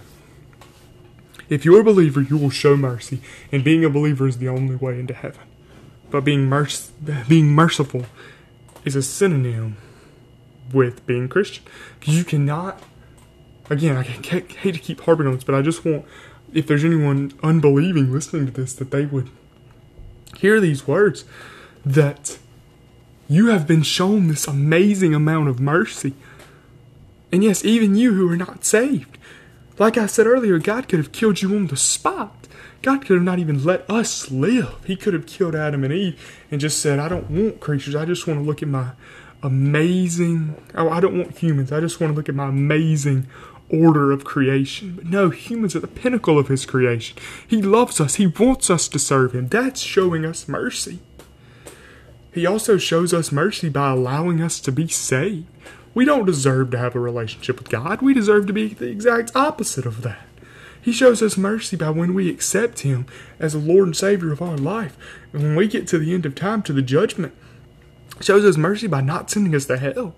If 1.49 1.65
you're 1.65 1.81
a 1.81 1.85
believer, 1.85 2.21
you 2.21 2.37
will 2.37 2.51
show 2.51 2.77
mercy, 2.77 3.21
and 3.53 3.63
being 3.63 3.85
a 3.85 3.91
believer 3.91 4.27
is 4.27 4.39
the 4.39 4.49
only 4.49 4.75
way 4.75 4.99
into 4.99 5.15
heaven. 5.15 5.43
But 6.11 6.25
being, 6.25 6.49
merc- 6.49 6.73
being 7.29 7.47
merciful 7.47 8.07
is 8.85 8.97
a 8.97 9.03
synonym 9.03 9.77
with 10.73 11.07
being 11.07 11.29
Christian. 11.29 11.65
You 12.05 12.25
cannot, 12.25 12.83
again, 13.71 13.97
I 13.97 14.03
hate 14.03 14.75
to 14.75 14.81
keep 14.81 15.03
harping 15.03 15.29
on 15.29 15.35
this, 15.35 15.45
but 15.45 15.55
I 15.55 15.63
just 15.63 15.85
want, 15.85 16.05
if 16.53 16.67
there's 16.67 16.85
anyone 16.85 17.33
unbelieving 17.45 18.13
listening 18.13 18.47
to 18.47 18.53
this, 18.53 18.73
that 18.75 18.91
they 18.91 19.07
would 19.07 19.31
hear 20.37 20.61
these 20.61 20.87
words 20.87 21.25
that 21.85 22.39
you 23.29 23.47
have 23.49 23.67
been 23.67 23.83
shown 23.83 24.29
this 24.29 24.47
amazing 24.47 25.15
amount 25.15 25.49
of 25.49 25.61
mercy. 25.61 26.15
And 27.33 27.43
yes, 27.43 27.65
even 27.65 27.97
you 27.97 28.15
who 28.15 28.31
are 28.31 28.37
not 28.37 28.65
saved. 28.65 29.19
Like 29.79 29.99
I 29.99 30.07
said 30.07 30.27
earlier, 30.27 30.59
God 30.59 30.89
could 30.89 30.99
have 30.99 31.13
killed 31.13 31.43
you 31.43 31.55
on 31.55 31.67
the 31.67 31.77
spot. 31.77 32.49
God 32.83 33.05
could 33.05 33.15
have 33.15 33.25
not 33.25 33.39
even 33.39 33.65
let 33.65 33.89
us 33.91 34.31
live. 34.31 34.77
He 34.87 34.97
could 34.97 35.13
have 35.13 35.27
killed 35.27 35.55
Adam 35.55 35.85
and 35.85 35.93
Eve 35.93 36.45
and 36.51 36.61
just 36.61 36.81
said, 36.81 36.99
I 36.99 37.09
don't 37.09 37.31
want 37.31 37.61
creatures. 37.61 37.95
I 37.95 38.05
just 38.05 38.27
want 38.27 38.41
to 38.41 38.45
look 38.45 38.63
at 38.63 38.69
my 38.69 38.93
amazing. 39.43 40.57
Oh, 40.75 40.89
I 40.89 41.01
don't 41.01 41.19
want 41.19 41.39
humans. 41.39 41.73
I 41.73 41.81
just 41.81 42.01
want 42.01 42.13
to 42.13 42.17
look 42.17 42.29
at 42.29 42.35
my 42.35 42.49
amazing 42.49 43.27
order 43.71 44.13
of 44.13 44.25
creation. 44.25 44.95
But 44.97 45.07
no, 45.07 45.31
humans 45.31 45.75
are 45.77 45.81
the 45.81 45.87
pinnacle 45.87 46.39
of 46.39 46.49
His 46.49 46.67
creation. 46.67 47.17
He 47.47 47.63
loves 47.63 48.01
us, 48.01 48.17
He 48.17 48.27
wants 48.27 48.71
us 48.71 48.89
to 48.89 48.99
serve 48.99 49.35
Him. 49.35 49.49
That's 49.49 49.81
showing 49.81 50.25
us 50.25 50.49
mercy. 50.49 51.01
He 52.33 52.47
also 52.47 52.77
shows 52.77 53.15
us 53.15 53.33
mercy 53.33 53.69
by 53.69 53.91
allowing 53.91 54.43
us 54.43 54.61
to 54.61 54.73
be 54.73 54.89
saved. 54.89 55.47
We 55.95 56.05
don't 56.05 56.27
deserve 56.27 56.71
to 56.73 56.79
have 56.79 56.95
a 56.95 57.01
relationship 57.01 57.59
with 57.59 57.71
God, 57.71 58.03
we 58.03 58.13
deserve 58.13 58.47
to 58.47 58.53
be 58.53 58.69
the 58.69 58.89
exact 58.89 59.35
opposite 59.35 59.87
of 59.87 60.03
that. 60.03 60.27
He 60.81 60.93
shows 60.93 61.21
us 61.21 61.37
mercy 61.37 61.77
by 61.77 61.91
when 61.91 62.15
we 62.15 62.31
accept 62.31 62.81
Him 62.81 63.07
as 63.41 63.55
the 63.55 63.59
Lord 63.59 63.89
and 63.89 63.97
Savior 63.97 64.31
of 64.31 64.41
our 64.41 64.57
life. 64.57 64.97
And 65.33 65.43
when 65.43 65.57
we 65.57 65.67
get 65.67 65.89
to 65.89 65.99
the 65.99 66.15
end 66.15 66.25
of 66.25 66.37
time, 66.37 66.63
to 66.63 66.73
the 66.73 66.83
judgment, 66.83 67.35
shows 68.21 68.45
us 68.45 68.57
mercy 68.57 68.87
by 68.87 69.01
not 69.01 69.31
sending 69.31 69.55
us 69.55 69.67
to 69.67 69.79
hell 69.79 70.15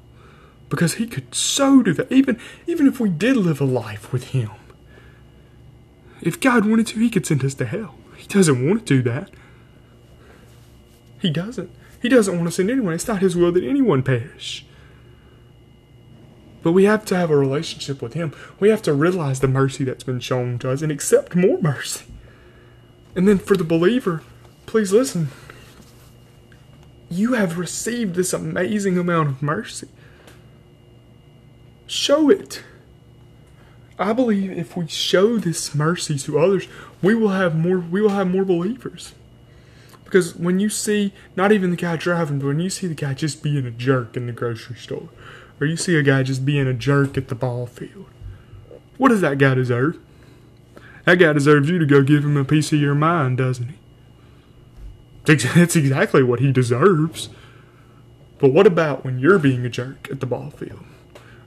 because 0.68 0.94
he 0.94 1.06
could 1.06 1.34
so 1.34 1.82
do 1.82 1.92
that 1.94 2.10
even 2.12 2.38
even 2.66 2.86
if 2.86 3.00
we 3.00 3.08
did 3.08 3.36
live 3.36 3.60
a 3.60 3.64
life 3.64 4.12
with 4.12 4.28
him. 4.28 4.50
If 6.20 6.40
god 6.40 6.66
wanted 6.66 6.86
to 6.88 7.00
he 7.00 7.10
could 7.10 7.26
send 7.26 7.44
us 7.44 7.54
to 7.54 7.64
hell. 7.64 7.94
He 8.16 8.26
doesn't 8.26 8.66
want 8.66 8.86
to 8.86 8.96
do 8.96 9.10
that. 9.10 9.30
He 11.20 11.30
doesn't. 11.30 11.70
He 12.00 12.08
doesn't 12.08 12.34
want 12.34 12.48
to 12.48 12.52
send 12.52 12.70
anyone 12.70 12.94
it's 12.94 13.08
not 13.08 13.22
his 13.22 13.36
will 13.36 13.52
that 13.52 13.64
anyone 13.64 14.02
perish. 14.02 14.64
But 16.62 16.72
we 16.72 16.84
have 16.84 17.04
to 17.06 17.16
have 17.16 17.30
a 17.30 17.36
relationship 17.36 18.02
with 18.02 18.14
him. 18.14 18.34
We 18.58 18.68
have 18.68 18.82
to 18.82 18.92
realize 18.92 19.40
the 19.40 19.48
mercy 19.48 19.84
that's 19.84 20.04
been 20.04 20.20
shown 20.20 20.58
to 20.58 20.70
us 20.70 20.82
and 20.82 20.90
accept 20.90 21.36
more 21.36 21.60
mercy. 21.60 22.04
And 23.14 23.26
then 23.26 23.38
for 23.38 23.56
the 23.56 23.64
believer 23.64 24.22
please 24.68 24.92
listen. 24.92 25.28
You 27.10 27.32
have 27.32 27.56
received 27.56 28.14
this 28.14 28.34
amazing 28.34 28.98
amount 28.98 29.30
of 29.30 29.42
mercy 29.42 29.88
Show 31.88 32.28
it. 32.30 32.62
I 33.98 34.12
believe 34.12 34.52
if 34.52 34.76
we 34.76 34.86
show 34.86 35.38
this 35.38 35.74
mercy 35.74 36.18
to 36.18 36.38
others, 36.38 36.68
we 37.02 37.14
will 37.14 37.30
have 37.30 37.56
more 37.56 37.78
we 37.78 38.00
will 38.00 38.10
have 38.10 38.30
more 38.30 38.44
believers. 38.44 39.14
Because 40.04 40.36
when 40.36 40.60
you 40.60 40.68
see 40.68 41.12
not 41.34 41.50
even 41.50 41.70
the 41.70 41.76
guy 41.76 41.96
driving, 41.96 42.38
but 42.38 42.46
when 42.46 42.60
you 42.60 42.70
see 42.70 42.86
the 42.86 42.94
guy 42.94 43.14
just 43.14 43.42
being 43.42 43.66
a 43.66 43.70
jerk 43.70 44.16
in 44.16 44.26
the 44.26 44.32
grocery 44.32 44.76
store, 44.76 45.08
or 45.60 45.66
you 45.66 45.76
see 45.76 45.96
a 45.96 46.02
guy 46.02 46.22
just 46.22 46.44
being 46.44 46.66
a 46.66 46.74
jerk 46.74 47.16
at 47.16 47.28
the 47.28 47.34
ball 47.34 47.66
field, 47.66 48.06
what 48.98 49.08
does 49.08 49.22
that 49.22 49.38
guy 49.38 49.54
deserve? 49.54 49.98
That 51.06 51.18
guy 51.18 51.32
deserves 51.32 51.70
you 51.70 51.78
to 51.78 51.86
go 51.86 52.02
give 52.02 52.22
him 52.22 52.36
a 52.36 52.44
piece 52.44 52.70
of 52.70 52.80
your 52.80 52.94
mind, 52.94 53.38
doesn't 53.38 53.68
he? 53.68 53.74
That's 55.24 55.76
exactly 55.76 56.22
what 56.22 56.40
he 56.40 56.52
deserves. 56.52 57.30
But 58.38 58.52
what 58.52 58.66
about 58.66 59.04
when 59.04 59.18
you're 59.18 59.38
being 59.38 59.64
a 59.64 59.70
jerk 59.70 60.08
at 60.10 60.20
the 60.20 60.26
ball 60.26 60.50
field? 60.50 60.84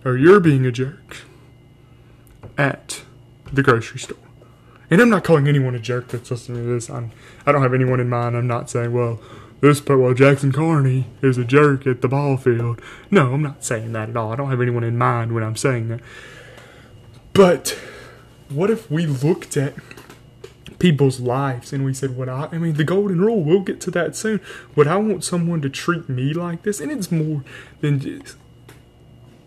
Or 0.04 0.18
you're 0.18 0.40
being 0.40 0.66
a 0.66 0.72
jerk 0.72 1.18
at 2.58 3.04
the 3.52 3.64
grocery 3.64 4.00
store. 4.00 4.18
And 4.90 5.02
I'm 5.02 5.10
not 5.10 5.24
calling 5.24 5.48
anyone 5.48 5.74
a 5.74 5.80
jerk 5.80 6.10
that's 6.10 6.30
listening 6.32 6.64
to 6.64 6.74
this. 6.74 6.90
I'm, 6.90 7.12
I 7.46 7.52
don't 7.52 7.62
have 7.62 7.74
anyone 7.74 8.00
in 8.00 8.10
mind. 8.10 8.36
I'm 8.36 8.48
not 8.48 8.70
saying, 8.70 8.92
well, 8.92 9.22
this 9.62 9.86
well 9.86 10.14
Jackson 10.14 10.52
Carney 10.52 11.06
is 11.22 11.38
a 11.38 11.46
jerk 11.46 11.88
at 11.88 12.02
the 12.02 12.08
ball 12.08 12.36
field. 12.36 12.82
No, 13.10 13.34
I'm 13.34 13.44
not 13.44 13.64
saying 13.64 13.94
that 13.94 14.10
at 14.10 14.18
all. 14.18 14.34
I 14.34 14.36
don't 14.36 14.50
have 14.50 14.60
anyone 14.60 14.84
in 14.84 14.98
mind 14.98 15.34
when 15.34 15.44
I'm 15.44 15.56
saying 15.56 15.88
that. 15.90 16.02
But 17.34 17.78
what 18.50 18.70
if 18.70 18.92
we 18.92 19.06
looked 19.06 19.56
at 19.56 19.76
people's 20.80 21.20
lives 21.20 21.72
and 21.72 21.86
we 21.86 21.94
said, 21.94 22.18
"What 22.18 22.28
I, 22.28 22.50
I 22.52 22.58
mean, 22.58 22.74
the 22.74 22.84
golden 22.84 23.22
rule. 23.22 23.44
We'll 23.44 23.62
get 23.62 23.80
to 23.82 23.92
that 23.92 24.16
soon. 24.16 24.42
Would 24.76 24.88
I 24.88 24.98
want 24.98 25.24
someone 25.24 25.62
to 25.62 25.70
treat 25.70 26.10
me 26.10 26.34
like 26.34 26.64
this?" 26.64 26.82
And 26.82 26.92
it's 26.92 27.12
more 27.12 27.44
than 27.82 28.00
just 28.00 28.36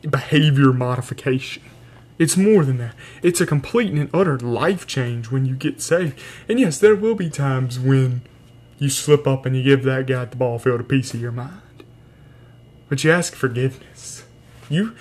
behavior 0.08 0.72
modification. 0.72 1.62
It's 2.18 2.36
more 2.36 2.64
than 2.64 2.78
that. 2.78 2.94
It's 3.22 3.40
a 3.40 3.46
complete 3.46 3.92
and 3.92 4.08
utter 4.14 4.38
life 4.38 4.86
change 4.86 5.30
when 5.30 5.46
you 5.46 5.56
get 5.56 5.80
saved. 5.80 6.20
And 6.48 6.60
yes, 6.60 6.78
there 6.78 6.94
will 6.94 7.16
be 7.16 7.28
times 7.28 7.78
when 7.78 8.22
you 8.78 8.88
slip 8.88 9.26
up 9.26 9.46
and 9.46 9.56
you 9.56 9.62
give 9.62 9.82
that 9.84 10.06
guy 10.06 10.22
at 10.22 10.30
the 10.30 10.36
ball 10.36 10.58
field 10.58 10.80
a 10.80 10.84
piece 10.84 11.12
of 11.12 11.20
your 11.20 11.32
mind. 11.32 11.60
But 12.88 13.02
you 13.02 13.10
ask 13.10 13.34
forgiveness. 13.34 14.24
You 14.70 14.94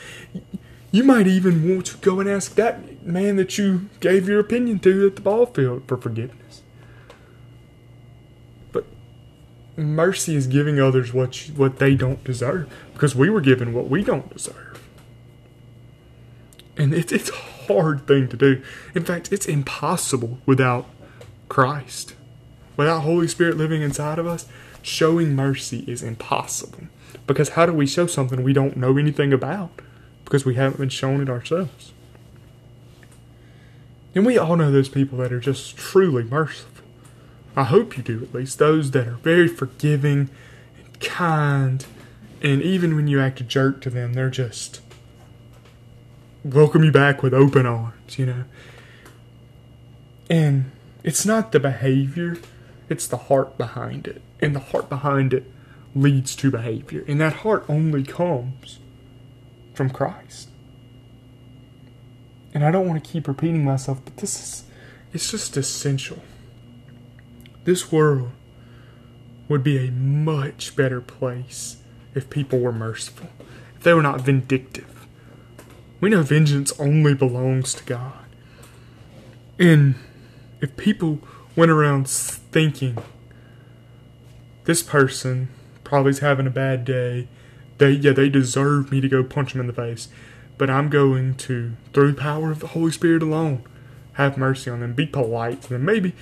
you 0.91 1.03
might 1.03 1.25
even 1.25 1.67
want 1.67 1.87
to 1.87 1.97
go 1.97 2.19
and 2.19 2.29
ask 2.29 2.53
that 2.55 3.03
man 3.03 3.35
that 3.37 3.57
you 3.57 3.89
gave 3.99 4.27
your 4.27 4.39
opinion 4.39 4.77
to 4.79 5.07
at 5.07 5.15
the 5.15 5.21
ball 5.21 5.47
field 5.47 5.83
for 5.87 5.97
forgiveness. 5.97 6.61
But 8.71 8.85
mercy 9.75 10.35
is 10.35 10.45
giving 10.45 10.79
others 10.79 11.11
what 11.11 11.47
you, 11.47 11.55
what 11.55 11.79
they 11.79 11.95
don't 11.95 12.23
deserve 12.23 12.71
because 12.93 13.15
we 13.15 13.29
were 13.29 13.41
given 13.41 13.73
what 13.73 13.89
we 13.89 14.03
don't 14.03 14.31
deserve. 14.31 14.82
And 16.77 16.93
it's, 16.93 17.11
it's 17.11 17.29
a 17.29 17.33
hard 17.67 18.07
thing 18.07 18.27
to 18.29 18.37
do. 18.37 18.61
In 18.95 19.03
fact, 19.03 19.31
it's 19.31 19.45
impossible 19.45 20.39
without 20.45 20.87
Christ. 21.49 22.15
Without 22.75 23.01
Holy 23.01 23.27
Spirit 23.27 23.57
living 23.57 23.81
inside 23.81 24.17
of 24.17 24.25
us, 24.25 24.47
showing 24.81 25.35
mercy 25.35 25.83
is 25.87 26.01
impossible. 26.01 26.87
Because 27.27 27.49
how 27.49 27.65
do 27.65 27.73
we 27.73 27.85
show 27.85 28.07
something 28.07 28.43
we 28.43 28.53
don't 28.53 28.75
know 28.75 28.97
anything 28.97 29.31
about? 29.31 29.71
Because 30.25 30.45
we 30.45 30.55
haven't 30.55 30.79
been 30.79 30.89
shown 30.89 31.21
it 31.21 31.29
ourselves. 31.29 31.93
And 34.15 34.25
we 34.25 34.37
all 34.37 34.55
know 34.55 34.71
those 34.71 34.89
people 34.89 35.17
that 35.19 35.31
are 35.31 35.39
just 35.39 35.77
truly 35.77 36.23
merciful. 36.23 36.83
I 37.55 37.65
hope 37.65 37.97
you 37.97 38.03
do 38.03 38.21
at 38.23 38.33
least. 38.33 38.59
Those 38.59 38.91
that 38.91 39.07
are 39.07 39.17
very 39.17 39.47
forgiving 39.47 40.29
and 40.77 40.99
kind. 40.99 41.85
And 42.41 42.61
even 42.61 42.95
when 42.95 43.07
you 43.07 43.19
act 43.19 43.41
a 43.41 43.43
jerk 43.43 43.81
to 43.81 43.89
them, 43.89 44.13
they're 44.13 44.29
just 44.29 44.82
welcome 46.43 46.83
you 46.83 46.91
back 46.91 47.23
with 47.23 47.33
open 47.33 47.65
arms, 47.65 48.19
you 48.19 48.25
know. 48.25 48.43
And 50.29 50.71
it's 51.03 51.25
not 51.25 51.51
the 51.51 51.59
behavior, 51.59 52.37
it's 52.89 53.07
the 53.07 53.17
heart 53.17 53.57
behind 53.57 54.07
it. 54.07 54.21
And 54.41 54.55
the 54.55 54.59
heart 54.59 54.89
behind 54.89 55.33
it 55.33 55.49
leads 55.95 56.35
to 56.37 56.51
behavior. 56.51 57.03
And 57.07 57.21
that 57.21 57.33
heart 57.33 57.65
only 57.69 58.03
comes 58.03 58.79
from 59.73 59.89
Christ. 59.89 60.49
And 62.53 62.63
I 62.63 62.71
don't 62.71 62.87
want 62.87 63.03
to 63.03 63.09
keep 63.09 63.27
repeating 63.27 63.63
myself, 63.63 64.01
but 64.03 64.17
this 64.17 64.39
is 64.39 64.63
it's 65.11 65.29
just 65.29 65.55
essential. 65.57 66.19
This 67.65 67.91
world 67.91 68.31
would 69.47 69.63
be 69.63 69.77
a 69.77 69.91
much 69.91 70.75
better 70.75 70.99
place 70.99 71.77
if 72.15 72.29
people 72.29 72.59
were 72.59 72.71
merciful, 72.71 73.29
if 73.75 73.83
they 73.83 73.93
were 73.93 74.01
not 74.01 74.21
vindictive 74.21 75.02
we 76.03 76.09
know 76.09 76.21
vengeance 76.21 76.77
only 76.81 77.13
belongs 77.13 77.73
to 77.73 77.83
God. 77.85 78.25
And 79.57 79.95
if 80.59 80.75
people 80.75 81.19
went 81.55 81.71
around 81.71 82.09
thinking, 82.09 82.97
this 84.65 84.83
person 84.83 85.47
probably's 85.85 86.19
having 86.19 86.45
a 86.45 86.49
bad 86.49 86.83
day, 86.83 87.29
they 87.77 87.91
yeah, 87.91 88.11
they 88.11 88.27
deserve 88.27 88.91
me 88.91 88.99
to 88.99 89.07
go 89.07 89.23
punch 89.23 89.53
them 89.53 89.61
in 89.61 89.67
the 89.67 89.71
face. 89.71 90.09
But 90.57 90.69
I'm 90.69 90.89
going 90.89 91.35
to, 91.35 91.77
through 91.93 92.15
power 92.15 92.51
of 92.51 92.59
the 92.59 92.67
Holy 92.67 92.91
Spirit 92.91 93.23
alone, 93.23 93.63
have 94.13 94.37
mercy 94.37 94.69
on 94.69 94.81
them, 94.81 94.91
be 94.91 95.05
polite 95.05 95.61
to 95.61 95.69
them, 95.69 95.85
maybe 95.85 96.13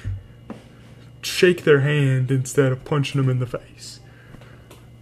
shake 1.24 1.64
their 1.64 1.80
hand 1.80 2.30
instead 2.30 2.72
of 2.72 2.86
punching 2.86 3.20
them 3.20 3.32
in 3.32 3.40
the 3.40 3.48
face. 3.48 4.00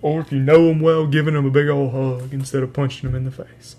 Or 0.01 0.21
if 0.21 0.31
you 0.31 0.39
know 0.39 0.67
them 0.69 0.79
well, 0.79 1.05
giving 1.05 1.33
them 1.33 1.45
a 1.45 1.51
big 1.51 1.67
old 1.67 1.91
hug 1.91 2.33
instead 2.33 2.63
of 2.63 2.71
punching 2.71 3.11
them 3.11 3.17
in 3.17 3.25
the 3.25 3.43
face. 3.45 3.75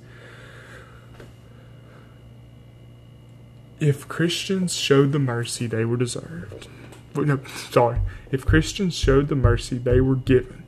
If 3.80 4.06
Christians 4.08 4.76
showed 4.76 5.12
the 5.12 5.18
mercy 5.18 5.66
they 5.66 5.84
were 5.84 5.96
deserved, 5.96 6.68
no, 7.16 7.40
sorry, 7.68 8.00
if 8.30 8.46
Christians 8.46 8.94
showed 8.94 9.28
the 9.28 9.34
mercy 9.34 9.78
they 9.78 10.00
were 10.00 10.16
given, 10.16 10.64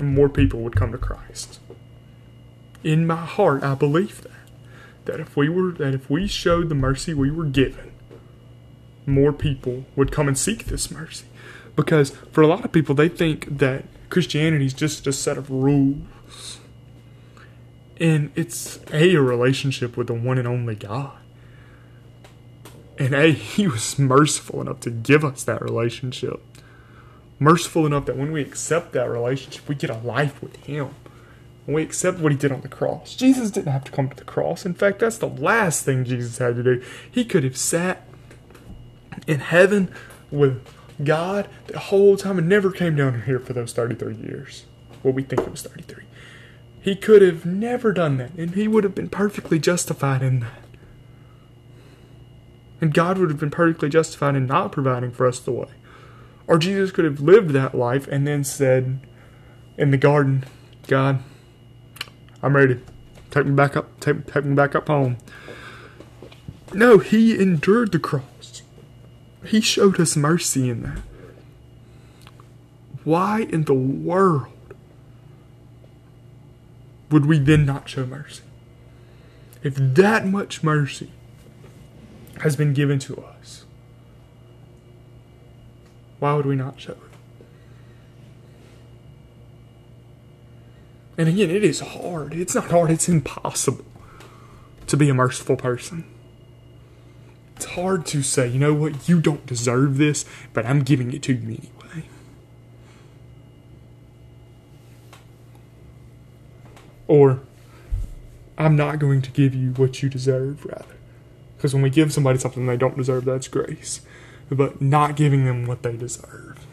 more 0.00 0.28
people 0.28 0.60
would 0.60 0.76
come 0.76 0.92
to 0.92 0.98
Christ. 0.98 1.60
In 2.82 3.06
my 3.06 3.24
heart, 3.24 3.62
I 3.62 3.74
believe 3.74 4.22
that 4.22 4.30
that 5.04 5.20
if 5.20 5.36
we 5.36 5.48
were 5.48 5.72
that 5.72 5.94
if 5.94 6.10
we 6.10 6.26
showed 6.26 6.68
the 6.68 6.74
mercy 6.74 7.14
we 7.14 7.30
were 7.30 7.44
given, 7.44 7.92
more 9.06 9.32
people 9.32 9.84
would 9.96 10.12
come 10.12 10.28
and 10.28 10.38
seek 10.38 10.66
this 10.66 10.90
mercy. 10.90 11.26
Because 11.76 12.10
for 12.32 12.42
a 12.42 12.46
lot 12.46 12.64
of 12.64 12.72
people, 12.72 12.94
they 12.94 13.08
think 13.08 13.58
that 13.58 13.84
Christianity 14.08 14.66
is 14.66 14.74
just 14.74 15.06
a 15.06 15.12
set 15.12 15.36
of 15.36 15.50
rules. 15.50 16.58
And 18.00 18.32
it's 18.34 18.78
A, 18.92 19.14
a 19.14 19.20
relationship 19.20 19.96
with 19.96 20.06
the 20.06 20.14
one 20.14 20.38
and 20.38 20.48
only 20.48 20.74
God. 20.74 21.18
And 22.98 23.14
A, 23.14 23.32
He 23.32 23.66
was 23.66 23.98
merciful 23.98 24.60
enough 24.60 24.80
to 24.80 24.90
give 24.90 25.24
us 25.24 25.44
that 25.44 25.62
relationship. 25.62 26.40
Merciful 27.38 27.86
enough 27.86 28.06
that 28.06 28.16
when 28.16 28.32
we 28.32 28.40
accept 28.40 28.92
that 28.92 29.08
relationship, 29.08 29.68
we 29.68 29.74
get 29.74 29.90
a 29.90 29.98
life 29.98 30.40
with 30.42 30.56
Him. 30.56 30.94
When 31.66 31.74
we 31.76 31.82
accept 31.82 32.18
what 32.18 32.30
He 32.32 32.38
did 32.38 32.52
on 32.52 32.60
the 32.60 32.68
cross. 32.68 33.16
Jesus 33.16 33.50
didn't 33.50 33.72
have 33.72 33.84
to 33.84 33.92
come 33.92 34.08
to 34.08 34.16
the 34.16 34.24
cross. 34.24 34.64
In 34.64 34.74
fact, 34.74 35.00
that's 35.00 35.18
the 35.18 35.28
last 35.28 35.84
thing 35.84 36.04
Jesus 36.04 36.38
had 36.38 36.56
to 36.56 36.62
do. 36.62 36.82
He 37.10 37.24
could 37.24 37.44
have 37.44 37.56
sat 37.56 38.06
in 39.26 39.40
heaven 39.40 39.92
with 40.30 40.64
God 41.02 41.48
the 41.66 41.78
whole 41.78 42.16
time 42.16 42.38
and 42.38 42.48
never 42.48 42.70
came 42.70 42.96
down 42.96 43.22
here 43.22 43.40
for 43.40 43.52
those 43.52 43.72
33 43.72 44.14
years. 44.14 44.64
Well, 45.02 45.12
we 45.12 45.22
think 45.22 45.42
it 45.42 45.50
was 45.50 45.62
33. 45.62 46.04
He 46.80 46.94
could 46.94 47.22
have 47.22 47.46
never 47.46 47.92
done 47.92 48.18
that, 48.18 48.34
and 48.34 48.54
he 48.54 48.68
would 48.68 48.84
have 48.84 48.94
been 48.94 49.08
perfectly 49.08 49.58
justified 49.58 50.22
in 50.22 50.40
that. 50.40 50.63
And 52.84 52.92
God 52.92 53.16
would 53.16 53.30
have 53.30 53.40
been 53.40 53.50
perfectly 53.50 53.88
justified 53.88 54.36
in 54.36 54.44
not 54.44 54.70
providing 54.70 55.10
for 55.10 55.26
us 55.26 55.38
the 55.38 55.52
way. 55.52 55.70
Or 56.46 56.58
Jesus 56.58 56.90
could 56.90 57.06
have 57.06 57.18
lived 57.18 57.48
that 57.52 57.74
life 57.74 58.06
and 58.08 58.26
then 58.26 58.44
said 58.44 59.00
in 59.78 59.90
the 59.90 59.96
garden, 59.96 60.44
God, 60.86 61.20
I'm 62.42 62.54
ready. 62.54 62.82
Take 63.30 63.46
me 63.46 63.52
back 63.52 63.74
up, 63.74 63.98
take, 64.00 64.30
take 64.30 64.44
me 64.44 64.54
back 64.54 64.74
up 64.74 64.88
home. 64.88 65.16
No, 66.74 66.98
he 66.98 67.40
endured 67.40 67.90
the 67.90 67.98
cross. 67.98 68.60
He 69.46 69.62
showed 69.62 69.98
us 69.98 70.14
mercy 70.14 70.68
in 70.68 70.82
that. 70.82 70.98
Why 73.02 73.46
in 73.48 73.64
the 73.64 73.72
world 73.72 74.52
would 77.10 77.24
we 77.24 77.38
then 77.38 77.64
not 77.64 77.88
show 77.88 78.04
mercy? 78.04 78.42
If 79.62 79.76
that 79.76 80.26
much 80.26 80.62
mercy 80.62 81.12
has 82.40 82.56
been 82.56 82.72
given 82.72 82.98
to 83.00 83.16
us, 83.22 83.64
why 86.18 86.34
would 86.34 86.46
we 86.46 86.56
not 86.56 86.80
show 86.80 86.92
it? 86.92 86.98
And 91.16 91.28
again, 91.28 91.50
it 91.50 91.62
is 91.62 91.80
hard. 91.80 92.34
It's 92.34 92.54
not 92.54 92.70
hard, 92.70 92.90
it's 92.90 93.08
impossible 93.08 93.84
to 94.86 94.96
be 94.96 95.08
a 95.08 95.14
merciful 95.14 95.56
person. 95.56 96.04
It's 97.56 97.66
hard 97.66 98.04
to 98.06 98.22
say, 98.22 98.48
you 98.48 98.58
know 98.58 98.74
what, 98.74 99.08
you 99.08 99.20
don't 99.20 99.46
deserve 99.46 99.96
this, 99.96 100.24
but 100.52 100.66
I'm 100.66 100.82
giving 100.82 101.12
it 101.12 101.22
to 101.24 101.32
you 101.32 101.46
anyway. 101.46 102.08
Or, 107.06 107.40
I'm 108.58 108.76
not 108.76 108.98
going 108.98 109.22
to 109.22 109.30
give 109.30 109.54
you 109.54 109.70
what 109.70 110.02
you 110.02 110.08
deserve, 110.08 110.64
rather. 110.64 110.96
Because 111.64 111.72
when 111.72 111.82
we 111.82 111.88
give 111.88 112.12
somebody 112.12 112.38
something 112.38 112.66
they 112.66 112.76
don't 112.76 112.94
deserve, 112.94 113.24
that's 113.24 113.48
grace. 113.48 114.02
But 114.50 114.82
not 114.82 115.16
giving 115.16 115.46
them 115.46 115.64
what 115.64 115.82
they 115.82 115.96
deserve. 115.96 116.66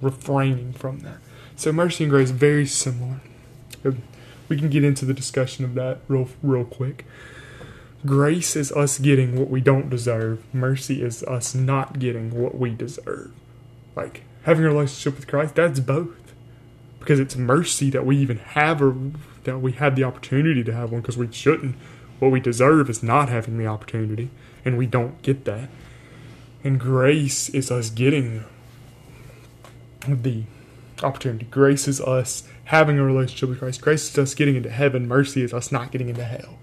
Refraining 0.00 0.72
from 0.72 1.00
that. 1.00 1.18
So 1.54 1.70
mercy 1.70 2.04
and 2.04 2.10
grace 2.10 2.30
very 2.30 2.64
similar. 2.64 3.20
We 4.48 4.56
can 4.56 4.70
get 4.70 4.84
into 4.84 5.04
the 5.04 5.12
discussion 5.12 5.66
of 5.66 5.74
that 5.74 5.98
real 6.08 6.30
real 6.42 6.64
quick. 6.64 7.04
Grace 8.06 8.56
is 8.56 8.72
us 8.72 8.98
getting 8.98 9.36
what 9.36 9.50
we 9.50 9.60
don't 9.60 9.90
deserve. 9.90 10.42
Mercy 10.54 11.02
is 11.02 11.22
us 11.24 11.54
not 11.54 11.98
getting 11.98 12.30
what 12.30 12.56
we 12.56 12.70
deserve. 12.70 13.32
Like 13.94 14.22
having 14.44 14.64
a 14.64 14.68
relationship 14.68 15.14
with 15.16 15.28
Christ, 15.28 15.56
that's 15.56 15.80
both. 15.80 16.32
Because 17.00 17.20
it's 17.20 17.36
mercy 17.36 17.90
that 17.90 18.06
we 18.06 18.16
even 18.16 18.38
have 18.38 18.80
or 18.80 18.96
that 19.44 19.58
we 19.58 19.72
had 19.72 19.94
the 19.94 20.04
opportunity 20.04 20.64
to 20.64 20.72
have 20.72 20.90
one 20.90 21.02
because 21.02 21.18
we 21.18 21.30
shouldn't. 21.30 21.76
What 22.18 22.30
we 22.30 22.40
deserve 22.40 22.90
is 22.90 23.02
not 23.02 23.28
having 23.28 23.58
the 23.58 23.66
opportunity, 23.66 24.30
and 24.64 24.76
we 24.76 24.86
don't 24.86 25.20
get 25.22 25.44
that. 25.44 25.68
And 26.64 26.80
grace 26.80 27.48
is 27.50 27.70
us 27.70 27.90
getting 27.90 28.44
the 30.06 30.42
opportunity. 31.02 31.46
Grace 31.50 31.86
is 31.86 32.00
us 32.00 32.42
having 32.64 32.98
a 32.98 33.04
relationship 33.04 33.48
with 33.48 33.60
Christ. 33.60 33.80
Grace 33.80 34.10
is 34.10 34.18
us 34.18 34.34
getting 34.34 34.56
into 34.56 34.70
heaven. 34.70 35.06
Mercy 35.06 35.42
is 35.42 35.54
us 35.54 35.70
not 35.70 35.92
getting 35.92 36.08
into 36.08 36.24
hell. 36.24 36.58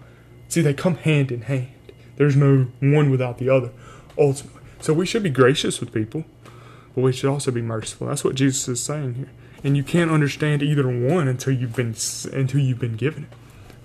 See, 0.49 0.61
they 0.61 0.73
come 0.73 0.95
hand 0.95 1.31
in 1.31 1.43
hand. 1.43 1.69
There's 2.17 2.35
no 2.35 2.67
one 2.79 3.09
without 3.09 3.37
the 3.37 3.49
other, 3.49 3.71
ultimately. 4.17 4.61
So 4.79 4.93
we 4.93 5.05
should 5.05 5.23
be 5.23 5.29
gracious 5.29 5.79
with 5.79 5.93
people, 5.93 6.25
but 6.93 7.01
we 7.01 7.11
should 7.11 7.29
also 7.29 7.51
be 7.51 7.61
merciful. 7.61 8.07
That's 8.07 8.23
what 8.23 8.35
Jesus 8.35 8.67
is 8.67 8.83
saying 8.83 9.15
here. 9.15 9.29
And 9.63 9.75
you 9.75 9.83
can't 9.83 10.11
understand 10.11 10.61
either 10.61 10.87
one 10.87 11.27
until 11.27 11.53
you've 11.53 11.75
been 11.75 11.95
until 12.33 12.59
you've 12.59 12.79
been 12.79 12.95
given 12.95 13.23
it. 13.23 13.29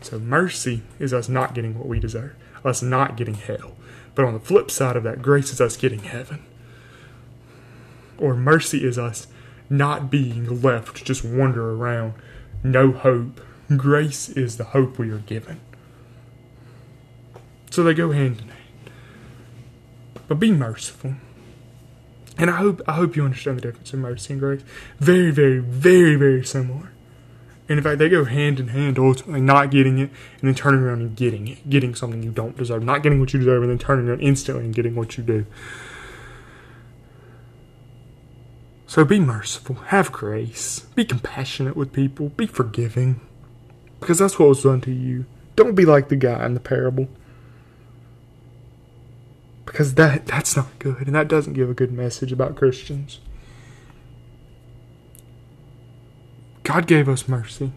So 0.01 0.19
mercy 0.19 0.83
is 0.99 1.13
us 1.13 1.29
not 1.29 1.55
getting 1.55 1.79
what 1.79 1.87
we 1.87 2.01
deserve, 2.01 2.35
us 2.65 2.83
not 2.83 3.17
getting 3.17 3.35
hell. 3.35 3.77
But 4.15 4.25
on 4.25 4.35
the 4.35 4.41
flip 4.41 4.71
side 4.71 4.97
of 4.97 5.03
that, 5.05 5.23
grace 5.23 5.53
is 5.53 5.61
us 5.61 5.77
getting 5.77 6.01
heaven. 6.01 6.43
Or 8.19 8.35
mercy 8.35 8.85
is 8.85 8.99
us 8.99 9.27
not 9.69 10.11
being 10.11 10.61
left 10.63 10.97
to 10.97 11.05
just 11.05 11.25
wander 11.25 11.71
around, 11.71 12.15
no 12.63 12.93
hope. 12.93 13.41
Grace 13.77 14.29
is 14.29 14.57
the 14.57 14.65
hope 14.65 14.99
we 14.99 15.11
are 15.11 15.19
given. 15.19 15.61
So 17.71 17.85
they 17.85 17.95
go 17.95 18.11
hand 18.11 18.41
in 18.41 18.49
hand. 18.49 18.61
But 20.27 20.41
be 20.41 20.51
merciful. 20.51 21.15
And 22.37 22.51
I 22.51 22.57
hope 22.57 22.83
I 22.89 22.95
hope 22.95 23.17
you 23.17 23.25
understand 23.25 23.59
the 23.59 23.63
difference 23.63 23.93
in 23.93 24.01
mercy 24.01 24.33
and 24.33 24.41
grace. 24.41 24.63
Very, 24.99 25.31
very, 25.31 25.59
very, 25.59 26.17
very 26.17 26.45
similar. 26.45 26.91
And 27.71 27.79
in 27.79 27.85
fact, 27.85 28.01
they 28.01 28.09
go 28.09 28.25
hand 28.25 28.59
in 28.59 28.69
hand, 28.69 28.99
ultimately 28.99 29.41
not 29.41 29.71
getting 29.71 30.01
it 30.01 30.11
and 30.41 30.49
then 30.49 30.57
turning 30.57 30.81
around 30.81 31.03
and 31.03 31.17
getting 31.17 31.47
it, 31.47 31.71
getting 31.71 31.95
something 31.95 32.21
you 32.21 32.33
don't 32.33 32.57
deserve, 32.57 32.83
not 32.83 33.05
getting 33.05 33.21
what 33.21 33.33
you 33.33 33.39
deserve 33.39 33.63
and 33.63 33.71
then 33.71 33.79
turning 33.79 34.09
around 34.09 34.21
instantly 34.21 34.65
and 34.65 34.75
getting 34.75 34.97
what 34.97 35.17
you 35.17 35.23
do. 35.23 35.47
So 38.89 39.05
be 39.05 39.21
merciful, 39.21 39.77
have 39.77 40.11
grace, 40.11 40.81
be 40.97 41.05
compassionate 41.05 41.77
with 41.77 41.93
people, 41.93 42.31
be 42.31 42.49
forgiving, 42.49 43.21
because 44.01 44.19
that's 44.19 44.37
what 44.37 44.49
was 44.49 44.65
done 44.65 44.81
to 44.81 44.91
you. 44.91 45.27
Don't 45.55 45.77
be 45.77 45.85
like 45.85 46.09
the 46.09 46.17
guy 46.17 46.45
in 46.45 46.55
the 46.55 46.61
parable 46.61 47.09
because 49.65 49.95
that 49.95 50.27
that's 50.27 50.57
not 50.57 50.77
good 50.81 51.07
and 51.07 51.15
that 51.15 51.29
doesn't 51.29 51.53
give 51.53 51.71
a 51.71 51.75
good 51.75 51.93
message 51.93 52.33
about 52.33 52.57
Christians. 52.57 53.21
God 56.71 56.87
gave 56.87 57.09
us 57.09 57.27
mercy. 57.27 57.73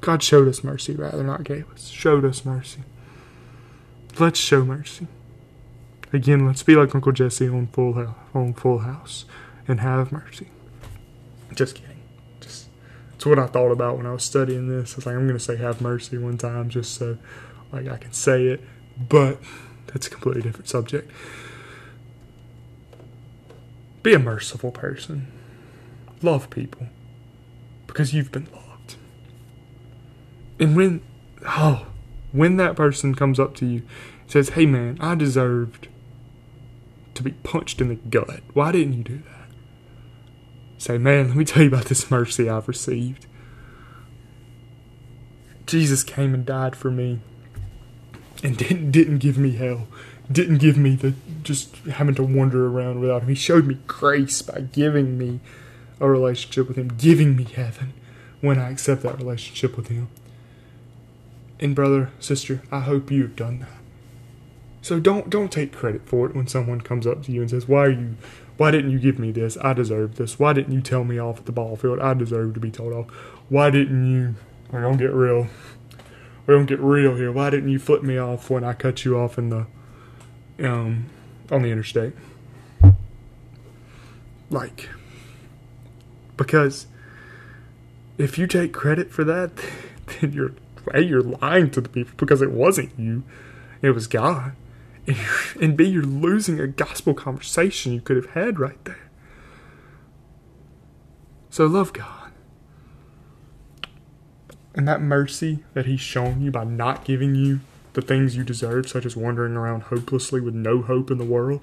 God 0.00 0.22
showed 0.22 0.48
us 0.48 0.64
mercy 0.64 0.94
rather 0.94 1.22
not 1.22 1.44
gave 1.44 1.70
us. 1.70 1.88
Showed 1.88 2.24
us 2.24 2.46
mercy. 2.46 2.80
Let's 4.18 4.40
show 4.40 4.64
mercy. 4.64 5.06
Again, 6.14 6.46
let's 6.46 6.62
be 6.62 6.76
like 6.76 6.94
Uncle 6.94 7.12
Jesse 7.12 7.46
on 7.46 7.66
Full 7.66 7.92
House, 7.92 8.16
on 8.32 8.54
Full 8.54 8.78
House 8.78 9.26
and 9.68 9.80
have 9.80 10.12
mercy. 10.12 10.48
Just 11.54 11.74
kidding. 11.74 12.00
Just 12.40 12.68
it's 13.16 13.26
what 13.26 13.38
I 13.38 13.48
thought 13.48 13.70
about 13.70 13.98
when 13.98 14.06
I 14.06 14.12
was 14.12 14.24
studying 14.24 14.66
this. 14.68 14.94
I 14.94 14.96
was 14.96 15.04
like, 15.04 15.14
I'm 15.14 15.26
gonna 15.26 15.38
say 15.38 15.56
have 15.56 15.82
mercy 15.82 16.16
one 16.16 16.38
time 16.38 16.70
just 16.70 16.94
so 16.94 17.18
like 17.70 17.86
I 17.86 17.98
can 17.98 18.14
say 18.14 18.46
it, 18.46 18.64
but 18.96 19.38
that's 19.88 20.06
a 20.06 20.10
completely 20.10 20.40
different 20.40 20.70
subject. 20.70 21.12
Be 24.02 24.14
a 24.14 24.18
merciful 24.18 24.70
person. 24.70 25.26
Love 26.22 26.48
people. 26.48 26.88
Because 27.96 28.12
you've 28.12 28.30
been 28.30 28.46
loved. 28.52 28.96
And 30.60 30.76
when, 30.76 31.00
oh, 31.46 31.86
when 32.30 32.58
that 32.58 32.76
person 32.76 33.14
comes 33.14 33.40
up 33.40 33.54
to 33.54 33.64
you 33.64 33.84
says, 34.26 34.50
hey 34.50 34.66
man, 34.66 34.98
I 35.00 35.14
deserved 35.14 35.88
to 37.14 37.22
be 37.22 37.30
punched 37.30 37.80
in 37.80 37.88
the 37.88 37.94
gut. 37.94 38.40
Why 38.52 38.70
didn't 38.70 38.92
you 38.92 39.02
do 39.02 39.16
that? 39.16 39.48
Say, 40.76 40.98
man, 40.98 41.28
let 41.28 41.38
me 41.38 41.46
tell 41.46 41.62
you 41.62 41.70
about 41.70 41.86
this 41.86 42.10
mercy 42.10 42.50
I've 42.50 42.68
received. 42.68 43.24
Jesus 45.64 46.04
came 46.04 46.34
and 46.34 46.44
died 46.44 46.76
for 46.76 46.90
me 46.90 47.20
and 48.44 48.58
didn't 48.58 48.90
didn't 48.90 49.20
give 49.20 49.38
me 49.38 49.52
hell, 49.52 49.88
didn't 50.30 50.58
give 50.58 50.76
me 50.76 50.96
the 50.96 51.14
just 51.42 51.76
having 51.76 52.14
to 52.16 52.22
wander 52.22 52.66
around 52.66 53.00
without 53.00 53.22
him. 53.22 53.28
He 53.30 53.34
showed 53.34 53.64
me 53.64 53.78
grace 53.86 54.42
by 54.42 54.60
giving 54.60 55.16
me 55.16 55.40
a 56.00 56.08
relationship 56.08 56.68
with 56.68 56.76
him, 56.76 56.88
giving 56.88 57.36
me 57.36 57.44
heaven 57.44 57.92
when 58.40 58.58
I 58.58 58.70
accept 58.70 59.02
that 59.02 59.18
relationship 59.18 59.76
with 59.76 59.88
him. 59.88 60.08
And 61.58 61.74
brother, 61.74 62.10
sister, 62.20 62.62
I 62.70 62.80
hope 62.80 63.10
you've 63.10 63.36
done 63.36 63.60
that. 63.60 63.70
So 64.82 65.00
don't 65.00 65.28
don't 65.30 65.50
take 65.50 65.72
credit 65.72 66.06
for 66.06 66.26
it 66.28 66.36
when 66.36 66.46
someone 66.46 66.80
comes 66.80 67.06
up 67.06 67.24
to 67.24 67.32
you 67.32 67.40
and 67.40 67.50
says, 67.50 67.66
"Why 67.66 67.86
are 67.86 67.90
you? 67.90 68.16
Why 68.56 68.70
didn't 68.70 68.90
you 68.90 68.98
give 68.98 69.18
me 69.18 69.32
this? 69.32 69.58
I 69.60 69.72
deserve 69.72 70.14
this. 70.16 70.38
Why 70.38 70.52
didn't 70.52 70.72
you 70.72 70.80
tell 70.80 71.02
me 71.02 71.18
off 71.18 71.38
at 71.38 71.46
the 71.46 71.52
ball 71.52 71.76
field? 71.76 71.98
I 71.98 72.14
deserve 72.14 72.54
to 72.54 72.60
be 72.60 72.70
told 72.70 72.92
off. 72.92 73.10
Why 73.48 73.70
didn't 73.70 74.10
you? 74.10 74.36
We're 74.70 74.82
gonna 74.82 74.96
get 74.96 75.12
real. 75.12 75.48
We're 76.46 76.54
gonna 76.54 76.66
get 76.66 76.78
real 76.78 77.16
here. 77.16 77.32
Why 77.32 77.50
didn't 77.50 77.70
you 77.70 77.78
flip 77.78 78.02
me 78.02 78.16
off 78.16 78.48
when 78.48 78.62
I 78.62 78.74
cut 78.74 79.04
you 79.04 79.18
off 79.18 79.38
in 79.38 79.50
the 79.50 79.66
um 80.60 81.06
on 81.50 81.62
the 81.62 81.70
interstate? 81.70 82.12
Like 84.50 84.88
because 86.36 86.86
if 88.18 88.38
you 88.38 88.46
take 88.46 88.72
credit 88.72 89.10
for 89.10 89.24
that, 89.24 89.50
then 90.20 90.32
you're 90.32 90.52
a 90.94 91.00
you're 91.00 91.22
lying 91.22 91.70
to 91.70 91.80
the 91.80 91.88
people 91.88 92.14
because 92.16 92.42
it 92.42 92.52
wasn't 92.52 92.96
you, 92.98 93.24
it 93.82 93.90
was 93.90 94.06
God, 94.06 94.52
and 95.60 95.76
b 95.76 95.84
you're 95.84 96.02
losing 96.02 96.60
a 96.60 96.66
gospel 96.66 97.14
conversation 97.14 97.92
you 97.92 98.00
could 98.00 98.16
have 98.16 98.30
had 98.30 98.58
right 98.58 98.82
there. 98.84 99.10
So 101.50 101.66
love 101.66 101.92
God. 101.92 102.32
And 104.74 104.86
that 104.86 105.00
mercy 105.00 105.64
that 105.72 105.86
He's 105.86 106.00
shown 106.00 106.42
you 106.42 106.50
by 106.50 106.64
not 106.64 107.04
giving 107.04 107.34
you 107.34 107.60
the 107.94 108.02
things 108.02 108.36
you 108.36 108.44
deserve, 108.44 108.90
such 108.90 109.06
as 109.06 109.16
wandering 109.16 109.56
around 109.56 109.84
hopelessly 109.84 110.38
with 110.38 110.54
no 110.54 110.82
hope 110.82 111.10
in 111.10 111.16
the 111.16 111.24
world, 111.24 111.62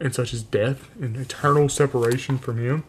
and 0.00 0.14
such 0.14 0.32
as 0.32 0.42
death 0.42 0.88
and 0.98 1.14
eternal 1.14 1.68
separation 1.68 2.38
from 2.38 2.56
Him, 2.56 2.84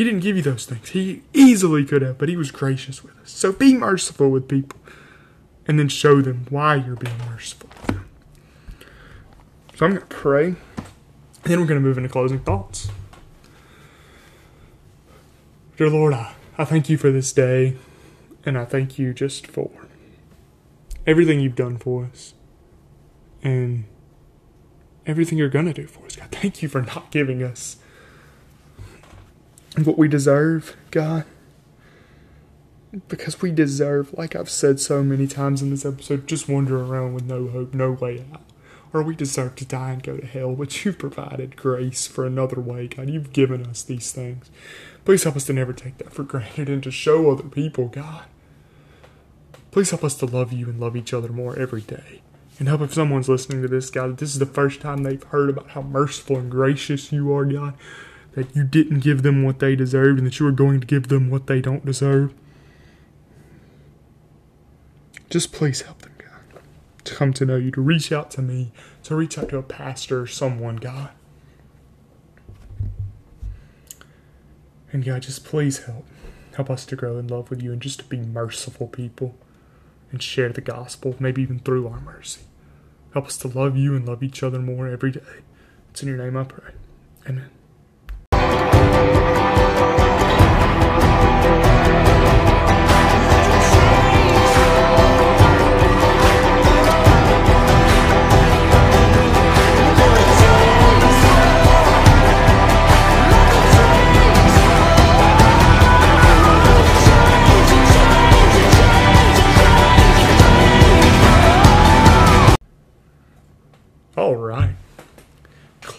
he 0.00 0.04
didn't 0.04 0.20
give 0.20 0.34
you 0.34 0.40
those 0.42 0.64
things. 0.64 0.88
He 0.88 1.20
easily 1.34 1.84
could 1.84 2.00
have, 2.00 2.16
but 2.16 2.30
he 2.30 2.36
was 2.38 2.50
gracious 2.50 3.04
with 3.04 3.14
us. 3.18 3.30
So 3.30 3.52
be 3.52 3.76
merciful 3.76 4.30
with 4.30 4.48
people 4.48 4.80
and 5.66 5.78
then 5.78 5.90
show 5.90 6.22
them 6.22 6.46
why 6.48 6.76
you're 6.76 6.96
being 6.96 7.18
merciful 7.28 7.68
So 9.74 9.84
I'm 9.84 9.90
going 9.90 10.00
to 10.00 10.06
pray, 10.06 10.46
and 10.46 10.56
then 11.42 11.60
we're 11.60 11.66
going 11.66 11.78
to 11.78 11.86
move 11.86 11.98
into 11.98 12.08
closing 12.08 12.38
thoughts. 12.38 12.88
Dear 15.76 15.90
Lord, 15.90 16.14
I, 16.14 16.32
I 16.56 16.64
thank 16.64 16.88
you 16.88 16.96
for 16.96 17.10
this 17.10 17.30
day, 17.34 17.76
and 18.46 18.56
I 18.56 18.64
thank 18.64 18.98
you 18.98 19.12
just 19.12 19.46
for 19.46 19.70
everything 21.06 21.40
you've 21.40 21.56
done 21.56 21.76
for 21.76 22.06
us 22.06 22.32
and 23.42 23.84
everything 25.04 25.36
you're 25.36 25.50
going 25.50 25.66
to 25.66 25.74
do 25.74 25.86
for 25.86 26.06
us. 26.06 26.16
God, 26.16 26.30
thank 26.32 26.62
you 26.62 26.70
for 26.70 26.80
not 26.80 27.10
giving 27.10 27.42
us 27.42 27.76
what 29.76 29.98
we 29.98 30.08
deserve, 30.08 30.76
God. 30.90 31.24
Because 33.08 33.40
we 33.40 33.52
deserve, 33.52 34.12
like 34.14 34.34
I've 34.34 34.50
said 34.50 34.80
so 34.80 35.02
many 35.02 35.26
times 35.26 35.62
in 35.62 35.70
this 35.70 35.86
episode, 35.86 36.26
just 36.26 36.48
wander 36.48 36.82
around 36.82 37.14
with 37.14 37.24
no 37.24 37.46
hope, 37.48 37.72
no 37.72 37.92
way 37.92 38.24
out. 38.32 38.42
Or 38.92 39.04
we 39.04 39.14
deserve 39.14 39.54
to 39.56 39.64
die 39.64 39.92
and 39.92 40.02
go 40.02 40.16
to 40.16 40.26
hell, 40.26 40.56
but 40.56 40.84
you've 40.84 40.98
provided 40.98 41.54
grace 41.54 42.08
for 42.08 42.26
another 42.26 42.60
way, 42.60 42.88
God. 42.88 43.08
You've 43.08 43.32
given 43.32 43.64
us 43.64 43.84
these 43.84 44.10
things. 44.10 44.50
Please 45.04 45.22
help 45.22 45.36
us 45.36 45.44
to 45.44 45.52
never 45.52 45.72
take 45.72 45.98
that 45.98 46.12
for 46.12 46.24
granted 46.24 46.68
and 46.68 46.82
to 46.82 46.90
show 46.90 47.30
other 47.30 47.44
people, 47.44 47.86
God. 47.86 48.24
Please 49.70 49.90
help 49.90 50.02
us 50.02 50.16
to 50.16 50.26
love 50.26 50.52
you 50.52 50.68
and 50.68 50.80
love 50.80 50.96
each 50.96 51.14
other 51.14 51.28
more 51.28 51.56
every 51.56 51.82
day. 51.82 52.22
And 52.58 52.66
help 52.66 52.80
if 52.80 52.92
someone's 52.92 53.28
listening 53.28 53.62
to 53.62 53.68
this, 53.68 53.88
God, 53.88 54.18
this 54.18 54.32
is 54.32 54.40
the 54.40 54.46
first 54.46 54.80
time 54.80 55.04
they've 55.04 55.22
heard 55.22 55.48
about 55.48 55.70
how 55.70 55.82
merciful 55.82 56.36
and 56.36 56.50
gracious 56.50 57.12
you 57.12 57.32
are, 57.32 57.44
God 57.44 57.74
that 58.32 58.54
you 58.54 58.64
didn't 58.64 59.00
give 59.00 59.22
them 59.22 59.42
what 59.42 59.58
they 59.58 59.74
deserved 59.74 60.18
and 60.18 60.26
that 60.26 60.38
you 60.38 60.46
were 60.46 60.52
going 60.52 60.80
to 60.80 60.86
give 60.86 61.08
them 61.08 61.30
what 61.30 61.46
they 61.46 61.60
don't 61.60 61.84
deserve. 61.84 62.32
Just 65.28 65.52
please 65.52 65.82
help 65.82 66.02
them, 66.02 66.12
God, 66.18 66.62
to 67.04 67.14
come 67.14 67.32
to 67.34 67.46
know 67.46 67.56
you, 67.56 67.70
to 67.72 67.80
reach 67.80 68.10
out 68.10 68.30
to 68.32 68.42
me, 68.42 68.72
to 69.04 69.14
reach 69.14 69.38
out 69.38 69.48
to 69.50 69.58
a 69.58 69.62
pastor 69.62 70.22
or 70.22 70.26
someone, 70.26 70.76
God. 70.76 71.10
And 74.92 75.04
God, 75.04 75.22
just 75.22 75.44
please 75.44 75.84
help. 75.84 76.04
Help 76.56 76.68
us 76.68 76.84
to 76.86 76.96
grow 76.96 77.16
in 77.18 77.28
love 77.28 77.48
with 77.48 77.62
you 77.62 77.72
and 77.72 77.80
just 77.80 78.00
to 78.00 78.04
be 78.04 78.18
merciful 78.18 78.88
people 78.88 79.36
and 80.10 80.20
share 80.20 80.48
the 80.48 80.60
gospel, 80.60 81.14
maybe 81.20 81.42
even 81.42 81.60
through 81.60 81.86
our 81.86 82.00
mercy. 82.00 82.42
Help 83.12 83.26
us 83.26 83.36
to 83.38 83.48
love 83.48 83.76
you 83.76 83.94
and 83.94 84.06
love 84.06 84.22
each 84.22 84.42
other 84.42 84.58
more 84.58 84.88
every 84.88 85.12
day. 85.12 85.20
It's 85.90 86.02
in 86.02 86.08
your 86.08 86.18
name 86.18 86.36
I 86.36 86.44
pray. 86.44 86.72
Amen. 87.28 87.59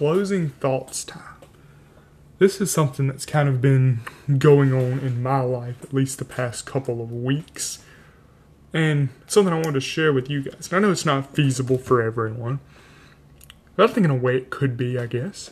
Closing 0.02 0.50
thoughts 0.50 1.04
time. 1.04 1.36
This 2.40 2.60
is 2.60 2.72
something 2.72 3.06
that's 3.06 3.24
kind 3.24 3.48
of 3.48 3.62
been 3.62 4.00
going 4.40 4.74
on 4.74 4.98
in 4.98 5.22
my 5.22 5.42
life, 5.42 5.76
at 5.84 5.94
least 5.94 6.18
the 6.18 6.26
past 6.26 6.66
couple 6.66 7.04
of 7.04 7.12
weeks. 7.12 7.86
And 8.74 9.10
something 9.28 9.54
I 9.54 9.58
wanted 9.58 9.74
to 9.74 9.82
share 9.82 10.12
with 10.12 10.28
you 10.28 10.42
guys. 10.42 10.72
And 10.72 10.78
I 10.78 10.80
know 10.80 10.92
it's 10.92 11.06
not 11.06 11.36
feasible 11.36 11.78
for 11.78 12.02
everyone, 12.02 12.62
but 13.76 13.92
I 13.92 13.94
think 13.94 14.06
in 14.06 14.10
a 14.10 14.16
way 14.16 14.38
it 14.38 14.50
could 14.50 14.76
be, 14.76 14.98
I 14.98 15.06
guess. 15.06 15.52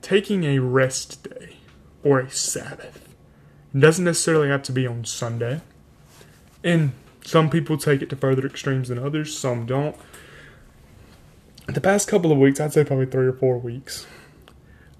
Taking 0.00 0.42
a 0.42 0.58
rest 0.58 1.22
day 1.30 1.58
or 2.02 2.18
a 2.18 2.28
Sabbath. 2.28 3.08
It 3.72 3.78
doesn't 3.78 4.04
necessarily 4.04 4.48
have 4.48 4.64
to 4.64 4.72
be 4.72 4.84
on 4.84 5.04
Sunday. 5.04 5.60
And 6.64 6.90
some 7.24 7.50
people 7.50 7.76
take 7.76 8.02
it 8.02 8.10
to 8.10 8.16
further 8.16 8.46
extremes 8.46 8.88
than 8.88 8.98
others, 8.98 9.36
some 9.36 9.66
don't. 9.66 9.96
The 11.66 11.80
past 11.80 12.08
couple 12.08 12.32
of 12.32 12.38
weeks, 12.38 12.60
I'd 12.60 12.72
say 12.72 12.84
probably 12.84 13.06
three 13.06 13.26
or 13.26 13.32
four 13.32 13.58
weeks, 13.58 14.06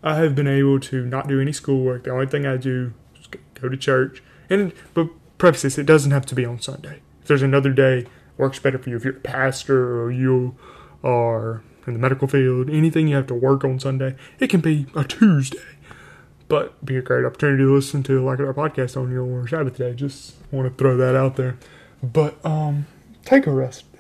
I 0.03 0.17
have 0.17 0.35
been 0.35 0.47
able 0.47 0.81
to 0.81 1.05
not 1.05 1.29
do 1.29 1.41
any 1.41 1.53
schoolwork. 1.53 2.05
The 2.05 2.11
only 2.11 2.27
thing 2.27 2.47
I 2.47 2.57
do 2.57 2.95
is 3.21 3.27
go 3.55 3.69
to 3.69 3.77
church. 3.77 4.23
And 4.49 4.73
but 4.95 5.09
preface 5.39 5.63
this, 5.63 5.79
it 5.79 5.87
doesn't 5.87 6.11
have 6.13 6.27
to 6.27 6.35
be 6.35 6.45
on 6.45 6.61
Sunday. 6.61 7.01
If 7.21 7.29
there's 7.29 7.43
another 7.43 7.73
day 7.73 8.07
works 8.37 8.59
better 8.59 8.79
for 8.79 8.91
you, 8.91 8.97
if 8.97 9.05
you're 9.05 9.17
a 9.17 9.21
pastor 9.21 10.01
or 10.01 10.11
you 10.11 10.57
are 11.05 11.63
in 11.87 11.95
the 11.95 11.99
medical 11.99 12.29
field, 12.29 12.71
anything 12.71 13.09
you 13.09 13.17
have 13.17 13.27
to 13.29 13.35
work 13.35 13.65
on 13.65 13.81
Sunday, 13.81 14.15
it 14.39 14.49
can 14.49 14.61
be 14.61 14.87
a 14.95 15.05
Tuesday. 15.05 15.59
But 16.49 16.85
be 16.85 16.97
a 16.97 17.03
great 17.03 17.25
opportunity 17.25 17.63
to 17.63 17.75
listen 17.75 18.03
to 18.05 18.25
like 18.25 18.39
our 18.41 18.53
podcast 18.53 18.97
on 18.97 19.11
your 19.11 19.47
Sabbath 19.49 19.79
day. 19.79 19.95
Just 19.95 20.35
want 20.51 20.69
to 20.69 20.75
throw 20.77 20.97
that 20.97 21.17
out 21.17 21.37
there. 21.37 21.57
But 22.03 22.45
um, 22.45 22.87
take 23.25 23.47
a 23.47 23.53
rest 23.53 23.93
day. 23.93 23.99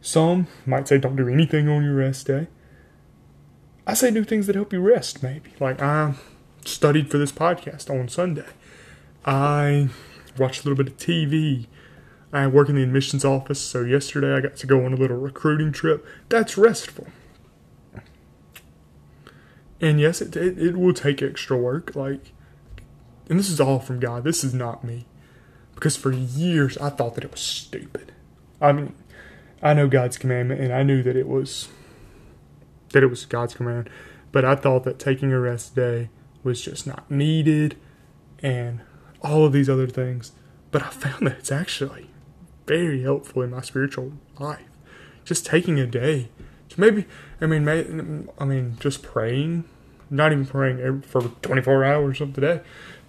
Some 0.00 0.46
might 0.64 0.88
say 0.88 0.98
don't 0.98 1.16
do 1.16 1.28
anything 1.28 1.68
on 1.68 1.84
your 1.84 1.94
rest 1.94 2.26
day. 2.26 2.48
I 3.86 3.94
say 3.94 4.10
do 4.10 4.24
things 4.24 4.46
that 4.46 4.56
help 4.56 4.72
you 4.72 4.80
rest, 4.80 5.22
maybe. 5.22 5.52
Like 5.60 5.82
I 5.82 6.14
studied 6.64 7.10
for 7.10 7.18
this 7.18 7.32
podcast 7.32 7.90
on 7.90 8.08
Sunday. 8.08 8.46
I 9.24 9.88
watched 10.38 10.64
a 10.64 10.68
little 10.68 10.82
bit 10.82 10.92
of 10.92 10.98
TV. 10.98 11.66
I 12.32 12.46
work 12.46 12.68
in 12.68 12.76
the 12.76 12.82
admissions 12.82 13.24
office, 13.24 13.60
so 13.60 13.82
yesterday 13.82 14.34
I 14.34 14.40
got 14.40 14.56
to 14.56 14.66
go 14.66 14.84
on 14.84 14.92
a 14.92 14.96
little 14.96 15.16
recruiting 15.16 15.72
trip. 15.72 16.06
That's 16.28 16.56
restful. 16.56 17.08
And 19.80 19.98
yes, 19.98 20.20
it, 20.20 20.36
it, 20.36 20.58
it 20.58 20.76
will 20.76 20.94
take 20.94 21.22
extra 21.22 21.56
work. 21.56 21.96
Like, 21.96 22.32
and 23.28 23.38
this 23.38 23.48
is 23.48 23.60
all 23.60 23.80
from 23.80 23.98
God. 23.98 24.24
This 24.24 24.44
is 24.44 24.54
not 24.54 24.84
me. 24.84 25.06
Because 25.80 25.96
for 25.96 26.12
years 26.12 26.76
I 26.76 26.90
thought 26.90 27.14
that 27.14 27.24
it 27.24 27.32
was 27.32 27.40
stupid. 27.40 28.12
I 28.60 28.70
mean, 28.72 28.94
I 29.62 29.72
know 29.72 29.88
God's 29.88 30.18
commandment 30.18 30.60
and 30.60 30.74
I 30.74 30.82
knew 30.82 31.02
that 31.02 31.16
it 31.16 31.26
was 31.26 31.68
that 32.90 33.02
it 33.02 33.06
was 33.06 33.24
God's 33.24 33.54
command, 33.54 33.88
but 34.30 34.44
I 34.44 34.56
thought 34.56 34.84
that 34.84 34.98
taking 34.98 35.32
a 35.32 35.40
rest 35.40 35.74
day 35.74 36.10
was 36.42 36.60
just 36.60 36.86
not 36.86 37.10
needed 37.10 37.76
and 38.42 38.80
all 39.22 39.46
of 39.46 39.54
these 39.54 39.70
other 39.70 39.86
things. 39.86 40.32
But 40.70 40.82
I 40.82 40.90
found 40.90 41.26
that 41.26 41.38
it's 41.38 41.52
actually 41.52 42.10
very 42.66 43.02
helpful 43.02 43.40
in 43.40 43.50
my 43.50 43.62
spiritual 43.62 44.12
life. 44.38 44.68
Just 45.24 45.46
taking 45.46 45.80
a 45.80 45.86
day, 45.86 46.28
maybe 46.76 47.06
I 47.40 47.46
mean, 47.46 47.64
may, 47.64 47.86
I 48.38 48.44
mean, 48.44 48.76
just 48.80 49.02
praying, 49.02 49.64
not 50.10 50.32
even 50.32 50.44
praying 50.44 51.02
for 51.02 51.22
24 51.22 51.84
hours 51.86 52.20
of 52.20 52.34
the 52.34 52.42
day, 52.42 52.60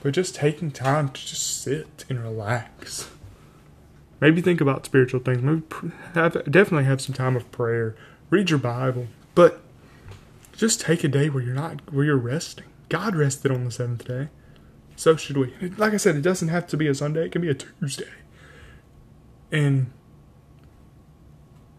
but 0.01 0.13
just 0.13 0.35
taking 0.35 0.71
time 0.71 1.09
to 1.09 1.25
just 1.25 1.61
sit 1.61 2.05
and 2.09 2.21
relax. 2.21 3.09
Maybe 4.19 4.41
think 4.41 4.61
about 4.61 4.85
spiritual 4.85 5.19
things. 5.19 5.41
Maybe 5.41 5.93
have, 6.13 6.33
definitely 6.49 6.85
have 6.85 7.01
some 7.01 7.15
time 7.15 7.35
of 7.35 7.51
prayer. 7.51 7.95
Read 8.29 8.49
your 8.49 8.59
Bible, 8.59 9.07
but 9.35 9.61
just 10.55 10.81
take 10.81 11.03
a 11.03 11.07
day 11.07 11.29
where 11.29 11.43
you're 11.43 11.55
not 11.55 11.91
where 11.91 12.05
you're 12.05 12.17
resting. 12.17 12.65
God 12.89 13.15
rested 13.15 13.51
on 13.51 13.63
the 13.63 13.71
seventh 13.71 14.05
day, 14.05 14.27
So 14.95 15.15
should 15.15 15.37
we. 15.37 15.53
Like 15.77 15.93
I 15.93 15.97
said, 15.97 16.15
it 16.15 16.21
doesn't 16.21 16.49
have 16.49 16.67
to 16.67 16.77
be 16.77 16.87
a 16.87 16.93
Sunday, 16.93 17.25
it 17.25 17.31
can 17.31 17.41
be 17.41 17.49
a 17.49 17.55
Tuesday. 17.55 18.09
And 19.51 19.91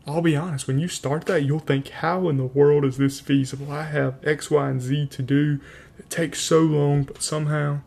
I'll 0.07 0.23
be 0.23 0.35
honest, 0.35 0.67
when 0.67 0.79
you 0.79 0.89
start 0.89 1.27
that, 1.27 1.45
you'll 1.45 1.61
think, 1.61 1.89
how 1.89 2.29
in 2.29 2.37
the 2.37 2.45
world 2.45 2.85
is 2.85 2.97
this 2.97 3.21
feasible? 3.21 3.71
I 3.71 3.85
have 3.85 4.19
X, 4.25 4.51
Y, 4.51 4.69
and 4.69 4.81
Z 4.81 5.07
to 5.07 5.23
do. 5.23 5.61
It 5.99 6.11
takes 6.11 6.41
so 6.41 6.61
long, 6.61 7.05
but 7.05 7.23
somehow 7.23 7.81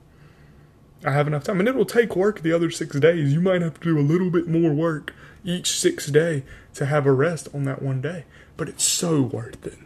I 1.05 1.11
have 1.11 1.27
enough 1.27 1.43
time. 1.43 1.59
And 1.59 1.69
it 1.69 1.75
will 1.75 1.85
take 1.85 2.15
work 2.15 2.41
the 2.41 2.51
other 2.51 2.71
six 2.71 2.99
days. 2.99 3.31
You 3.31 3.41
might 3.41 3.61
have 3.61 3.79
to 3.79 3.93
do 3.93 3.99
a 3.99 4.01
little 4.01 4.31
bit 4.31 4.47
more 4.47 4.73
work 4.73 5.13
each 5.43 5.71
six 5.71 6.07
day 6.07 6.43
to 6.73 6.87
have 6.87 7.05
a 7.05 7.11
rest 7.11 7.47
on 7.53 7.63
that 7.65 7.81
one 7.81 8.01
day. 8.01 8.25
But 8.57 8.69
it's 8.69 8.83
so 8.83 9.21
worth 9.21 9.65
it. 9.65 9.77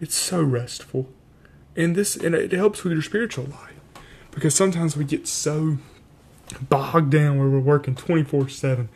It's 0.00 0.16
so 0.16 0.42
restful. 0.42 1.08
And 1.76 1.94
this 1.94 2.16
and 2.16 2.34
it 2.34 2.52
helps 2.52 2.82
with 2.82 2.92
your 2.92 3.02
spiritual 3.02 3.44
life. 3.44 3.72
Because 4.32 4.54
sometimes 4.54 4.96
we 4.96 5.04
get 5.04 5.28
so 5.28 5.78
bogged 6.60 7.10
down 7.10 7.38
where 7.38 7.48
we're 7.48 7.60
working 7.60 7.94
24 7.94 8.48
7 8.48 8.88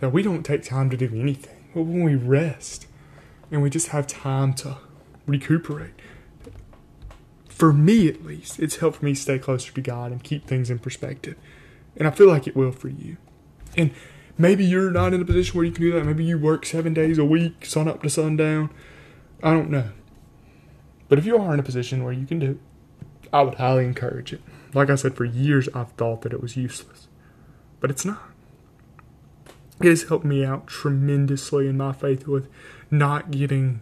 that 0.00 0.10
we 0.10 0.22
don't 0.22 0.44
take 0.44 0.62
time 0.62 0.90
to 0.90 0.96
do 0.96 1.10
anything. 1.12 1.68
But 1.74 1.82
when 1.82 2.04
we 2.04 2.14
rest 2.14 2.86
and 3.50 3.62
we 3.62 3.70
just 3.70 3.88
have 3.88 4.06
time 4.06 4.54
to 4.54 4.76
recuperate, 5.26 5.94
for 7.54 7.72
me 7.72 8.08
at 8.08 8.24
least, 8.24 8.58
it's 8.58 8.76
helped 8.76 9.02
me 9.02 9.14
stay 9.14 9.38
closer 9.38 9.72
to 9.72 9.80
God 9.80 10.10
and 10.10 10.22
keep 10.22 10.46
things 10.46 10.70
in 10.70 10.80
perspective. 10.80 11.36
And 11.96 12.08
I 12.08 12.10
feel 12.10 12.26
like 12.26 12.48
it 12.48 12.56
will 12.56 12.72
for 12.72 12.88
you. 12.88 13.16
And 13.76 13.92
maybe 14.36 14.64
you're 14.64 14.90
not 14.90 15.14
in 15.14 15.22
a 15.22 15.24
position 15.24 15.56
where 15.56 15.64
you 15.64 15.72
can 15.72 15.84
do 15.84 15.92
that. 15.92 16.04
Maybe 16.04 16.24
you 16.24 16.36
work 16.36 16.66
seven 16.66 16.92
days 16.92 17.16
a 17.16 17.24
week, 17.24 17.64
sun 17.64 17.86
up 17.86 18.02
to 18.02 18.10
sundown. 18.10 18.70
I 19.42 19.52
don't 19.52 19.70
know. 19.70 19.90
But 21.08 21.18
if 21.18 21.26
you 21.26 21.36
are 21.36 21.54
in 21.54 21.60
a 21.60 21.64
position 21.64 22.02
where 22.02 22.12
you 22.12 22.26
can 22.26 22.40
do 22.40 22.50
it, 22.52 22.58
I 23.32 23.42
would 23.42 23.54
highly 23.54 23.84
encourage 23.84 24.32
it. 24.32 24.42
Like 24.72 24.90
I 24.90 24.96
said, 24.96 25.14
for 25.14 25.24
years 25.24 25.68
I've 25.74 25.92
thought 25.92 26.22
that 26.22 26.32
it 26.32 26.42
was 26.42 26.56
useless, 26.56 27.06
but 27.78 27.90
it's 27.90 28.04
not. 28.04 28.22
It 29.80 29.88
has 29.88 30.04
helped 30.04 30.24
me 30.24 30.44
out 30.44 30.66
tremendously 30.66 31.68
in 31.68 31.76
my 31.76 31.92
faith 31.92 32.26
with 32.26 32.48
not 32.90 33.30
getting, 33.30 33.80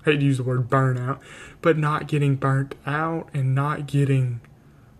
I 0.00 0.10
hate 0.10 0.20
to 0.20 0.24
use 0.24 0.38
the 0.38 0.42
word 0.42 0.68
burnout, 0.68 1.20
but 1.60 1.76
not 1.76 2.08
getting 2.08 2.36
burnt 2.36 2.74
out 2.86 3.28
and 3.34 3.54
not 3.54 3.86
getting 3.86 4.40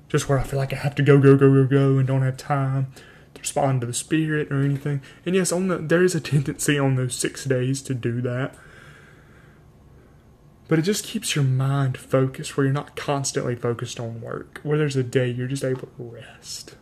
just 0.08 0.28
where 0.28 0.38
I 0.38 0.42
feel 0.42 0.58
like 0.58 0.72
I 0.72 0.76
have 0.76 0.94
to 0.96 1.02
go, 1.02 1.18
go, 1.18 1.36
go, 1.36 1.52
go, 1.52 1.64
go, 1.64 1.98
and 1.98 2.06
don't 2.06 2.22
have 2.22 2.36
time 2.36 2.92
to 3.34 3.40
respond 3.40 3.80
to 3.80 3.86
the 3.86 3.94
Spirit 3.94 4.50
or 4.50 4.60
anything. 4.62 5.00
And 5.24 5.34
yes, 5.34 5.52
on 5.52 5.68
the 5.68 5.78
there 5.78 6.02
is 6.02 6.14
a 6.14 6.20
tendency 6.20 6.78
on 6.78 6.96
those 6.96 7.14
six 7.14 7.44
days 7.44 7.80
to 7.82 7.94
do 7.94 8.20
that. 8.22 8.54
But 10.68 10.78
it 10.78 10.82
just 10.82 11.04
keeps 11.04 11.34
your 11.34 11.44
mind 11.44 11.98
focused 11.98 12.56
where 12.56 12.64
you're 12.64 12.72
not 12.72 12.94
constantly 12.94 13.56
focused 13.56 13.98
on 13.98 14.20
work, 14.20 14.60
where 14.62 14.78
there's 14.78 14.96
a 14.96 15.02
day 15.02 15.28
you're 15.28 15.48
just 15.48 15.64
able 15.64 15.88
to 15.88 15.92
rest. 15.98 16.76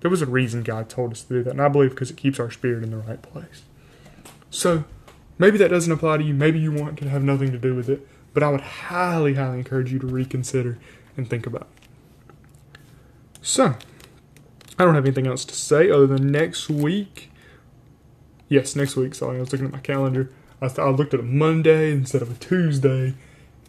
There 0.00 0.10
was 0.10 0.22
a 0.22 0.26
reason 0.26 0.62
God 0.62 0.88
told 0.88 1.12
us 1.12 1.22
to 1.22 1.34
do 1.34 1.42
that, 1.42 1.50
and 1.50 1.62
I 1.62 1.68
believe 1.68 1.90
because 1.90 2.10
it 2.10 2.16
keeps 2.16 2.38
our 2.38 2.50
spirit 2.50 2.84
in 2.84 2.90
the 2.90 2.98
right 2.98 3.20
place. 3.20 3.62
So, 4.50 4.84
maybe 5.38 5.58
that 5.58 5.68
doesn't 5.68 5.92
apply 5.92 6.18
to 6.18 6.24
you. 6.24 6.34
Maybe 6.34 6.58
you 6.58 6.72
want 6.72 6.98
to 6.98 7.08
have 7.08 7.22
nothing 7.22 7.52
to 7.52 7.58
do 7.58 7.74
with 7.74 7.88
it, 7.88 8.06
but 8.34 8.42
I 8.42 8.50
would 8.50 8.60
highly, 8.60 9.34
highly 9.34 9.58
encourage 9.58 9.92
you 9.92 9.98
to 10.00 10.06
reconsider 10.06 10.78
and 11.16 11.28
think 11.28 11.46
about 11.46 11.62
it. 11.62 12.78
So, 13.40 13.76
I 14.78 14.84
don't 14.84 14.94
have 14.94 15.04
anything 15.04 15.26
else 15.26 15.44
to 15.46 15.54
say 15.54 15.90
other 15.90 16.06
than 16.06 16.30
next 16.30 16.68
week. 16.68 17.30
Yes, 18.48 18.76
next 18.76 18.96
week. 18.96 19.14
Sorry, 19.14 19.36
I 19.36 19.40
was 19.40 19.52
looking 19.52 19.66
at 19.66 19.72
my 19.72 19.80
calendar. 19.80 20.30
I, 20.60 20.68
th- 20.68 20.78
I 20.78 20.88
looked 20.90 21.14
at 21.14 21.20
a 21.20 21.24
Monday 21.24 21.92
instead 21.92 22.22
of 22.22 22.30
a 22.30 22.34
Tuesday 22.34 23.14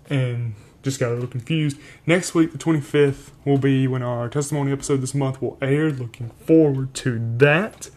and 0.09 0.55
just 0.81 0.99
got 0.99 1.09
a 1.09 1.13
little 1.13 1.27
confused. 1.27 1.77
Next 2.05 2.33
week, 2.33 2.51
the 2.51 2.57
25th, 2.57 3.31
will 3.45 3.57
be 3.57 3.87
when 3.87 4.01
our 4.01 4.29
testimony 4.29 4.71
episode 4.71 4.97
this 5.01 5.13
month 5.13 5.41
will 5.41 5.57
air. 5.61 5.91
Looking 5.91 6.29
forward 6.29 6.93
to 6.95 7.19
that. 7.37 7.89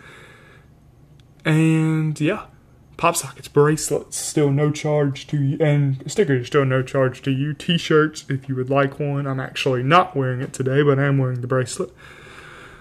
And 1.45 2.21
yeah, 2.21 2.47
pop 2.97 3.17
sockets, 3.17 3.49
bracelets, 3.49 4.17
still 4.17 4.51
no 4.51 4.71
charge 4.71 5.27
to 5.29 5.43
you, 5.43 5.57
and 5.61 6.03
stickers, 6.11 6.47
still 6.47 6.65
no 6.65 6.83
charge 6.83 7.23
to 7.23 7.31
you. 7.31 7.55
T 7.55 7.79
shirts, 7.79 8.25
if 8.29 8.49
you 8.49 8.55
would 8.55 8.71
like 8.71 9.01
one. 9.01 9.27
I'm 9.27 9.41
actually 9.41 9.83
not 9.83 10.17
wearing 10.17 10.41
it 10.41 10.53
today, 10.53 10.83
but 10.83 10.99
I 10.99 11.05
am 11.05 11.19
wearing 11.19 11.41
the 11.41 11.47
bracelet. 11.47 11.91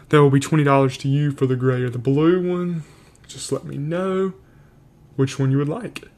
There 0.09 0.21
will 0.21 0.29
be 0.29 0.39
$20 0.39 0.97
to 0.99 1.07
you 1.07 1.31
for 1.31 1.45
the 1.45 1.55
gray 1.55 1.81
or 1.81 1.89
the 1.89 1.97
blue 1.97 2.47
one. 2.47 2.83
Just 3.27 3.51
let 3.51 3.63
me 3.63 3.77
know 3.77 4.33
which 5.15 5.39
one 5.39 5.51
you 5.51 5.57
would 5.57 5.69
like. 5.69 6.09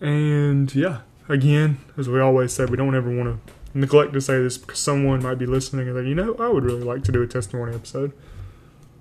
And 0.00 0.74
yeah, 0.74 1.00
again, 1.28 1.78
as 1.96 2.08
we 2.08 2.20
always 2.20 2.52
say, 2.52 2.66
we 2.66 2.76
don't 2.76 2.94
ever 2.94 3.14
want 3.14 3.46
to 3.46 3.52
neglect 3.72 4.12
to 4.12 4.20
say 4.20 4.38
this 4.42 4.58
because 4.58 4.78
someone 4.78 5.22
might 5.22 5.38
be 5.38 5.46
listening 5.46 5.88
and 5.88 5.96
then, 5.96 6.06
you 6.06 6.14
know, 6.14 6.34
I 6.38 6.48
would 6.48 6.64
really 6.64 6.82
like 6.82 7.04
to 7.04 7.12
do 7.12 7.22
a 7.22 7.26
testimony 7.26 7.74
episode. 7.74 8.12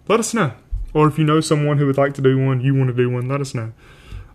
Let 0.07 0.19
us 0.19 0.33
know. 0.33 0.53
Or 0.93 1.07
if 1.07 1.17
you 1.17 1.23
know 1.23 1.41
someone 1.41 1.77
who 1.77 1.85
would 1.85 1.97
like 1.97 2.13
to 2.15 2.21
do 2.21 2.43
one, 2.43 2.61
you 2.61 2.73
want 2.73 2.89
to 2.89 2.93
do 2.93 3.09
one, 3.09 3.27
let 3.27 3.41
us 3.41 3.53
know. 3.53 3.73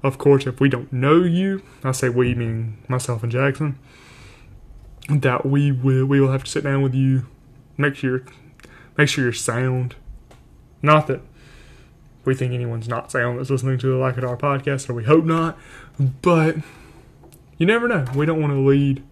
Of 0.04 0.18
course, 0.18 0.46
if 0.46 0.60
we 0.60 0.68
don't 0.68 0.92
know 0.92 1.22
you, 1.22 1.62
I 1.82 1.92
say 1.92 2.10
we 2.10 2.34
mean 2.34 2.76
myself 2.88 3.22
and 3.22 3.32
Jackson, 3.32 3.78
that 5.08 5.46
we 5.46 5.72
will 5.72 6.04
we 6.04 6.20
will 6.20 6.30
have 6.30 6.44
to 6.44 6.50
sit 6.50 6.62
down 6.62 6.82
with 6.82 6.94
you, 6.94 7.26
make 7.78 7.96
sure 7.96 8.22
make 8.98 9.08
sure 9.08 9.24
you're 9.24 9.32
sound. 9.32 9.96
Not 10.82 11.06
that 11.06 11.22
we 12.26 12.34
think 12.34 12.52
anyone's 12.52 12.86
not 12.86 13.10
sound 13.10 13.38
that's 13.38 13.48
listening 13.48 13.78
to 13.78 13.86
the 13.86 13.94
Lackadar 13.94 14.38
podcast, 14.38 14.90
or 14.90 14.92
we 14.94 15.04
hope 15.04 15.24
not. 15.24 15.58
But 15.98 16.56
you 17.56 17.64
never 17.64 17.88
know. 17.88 18.04
We 18.14 18.26
don't 18.26 18.42
want 18.42 18.52
to 18.52 18.60
lead 18.60 19.02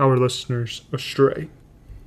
our 0.00 0.16
listeners 0.16 0.82
astray 0.92 1.48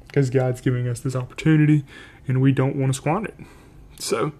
because 0.08 0.29
God's 0.29 0.60
giving 0.60 0.86
us 0.89 0.99
this 0.99 1.15
opportunity 1.15 1.86
and 2.27 2.41
we 2.41 2.51
don't 2.51 2.75
want 2.75 2.91
to 2.91 2.97
squander 2.97 3.29
it. 3.29 3.45
So, 3.99 4.34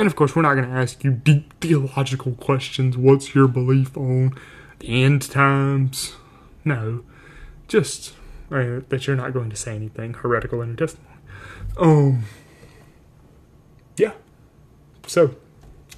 and 0.00 0.06
of 0.06 0.16
course, 0.16 0.34
we're 0.34 0.40
not 0.40 0.54
going 0.54 0.66
to 0.66 0.74
ask 0.74 1.04
you 1.04 1.10
deep 1.10 1.52
theological 1.60 2.32
questions. 2.32 2.96
What's 2.96 3.34
your 3.34 3.46
belief 3.46 3.98
on 3.98 4.34
the 4.78 5.04
end 5.04 5.30
times? 5.30 6.16
No, 6.64 7.04
just 7.68 8.14
uh, 8.50 8.80
that 8.88 9.06
you're 9.06 9.14
not 9.14 9.34
going 9.34 9.50
to 9.50 9.56
say 9.56 9.76
anything 9.76 10.14
heretical 10.14 10.62
in 10.62 10.68
your 10.68 10.76
testimony. 10.78 11.18
Um, 11.78 12.24
yeah. 13.98 14.12
So, 15.06 15.36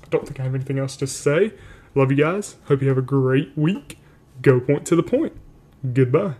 I 0.02 0.08
don't 0.10 0.26
think 0.26 0.40
I 0.40 0.42
have 0.42 0.54
anything 0.56 0.80
else 0.80 0.96
to 0.96 1.06
say. 1.06 1.52
Love 1.94 2.10
you 2.10 2.16
guys. 2.16 2.56
Hope 2.64 2.82
you 2.82 2.88
have 2.88 2.98
a 2.98 3.02
great 3.02 3.56
week. 3.56 3.98
Go 4.40 4.58
point 4.58 4.84
to 4.86 4.96
the 4.96 5.04
point. 5.04 5.34
Goodbye. 5.94 6.34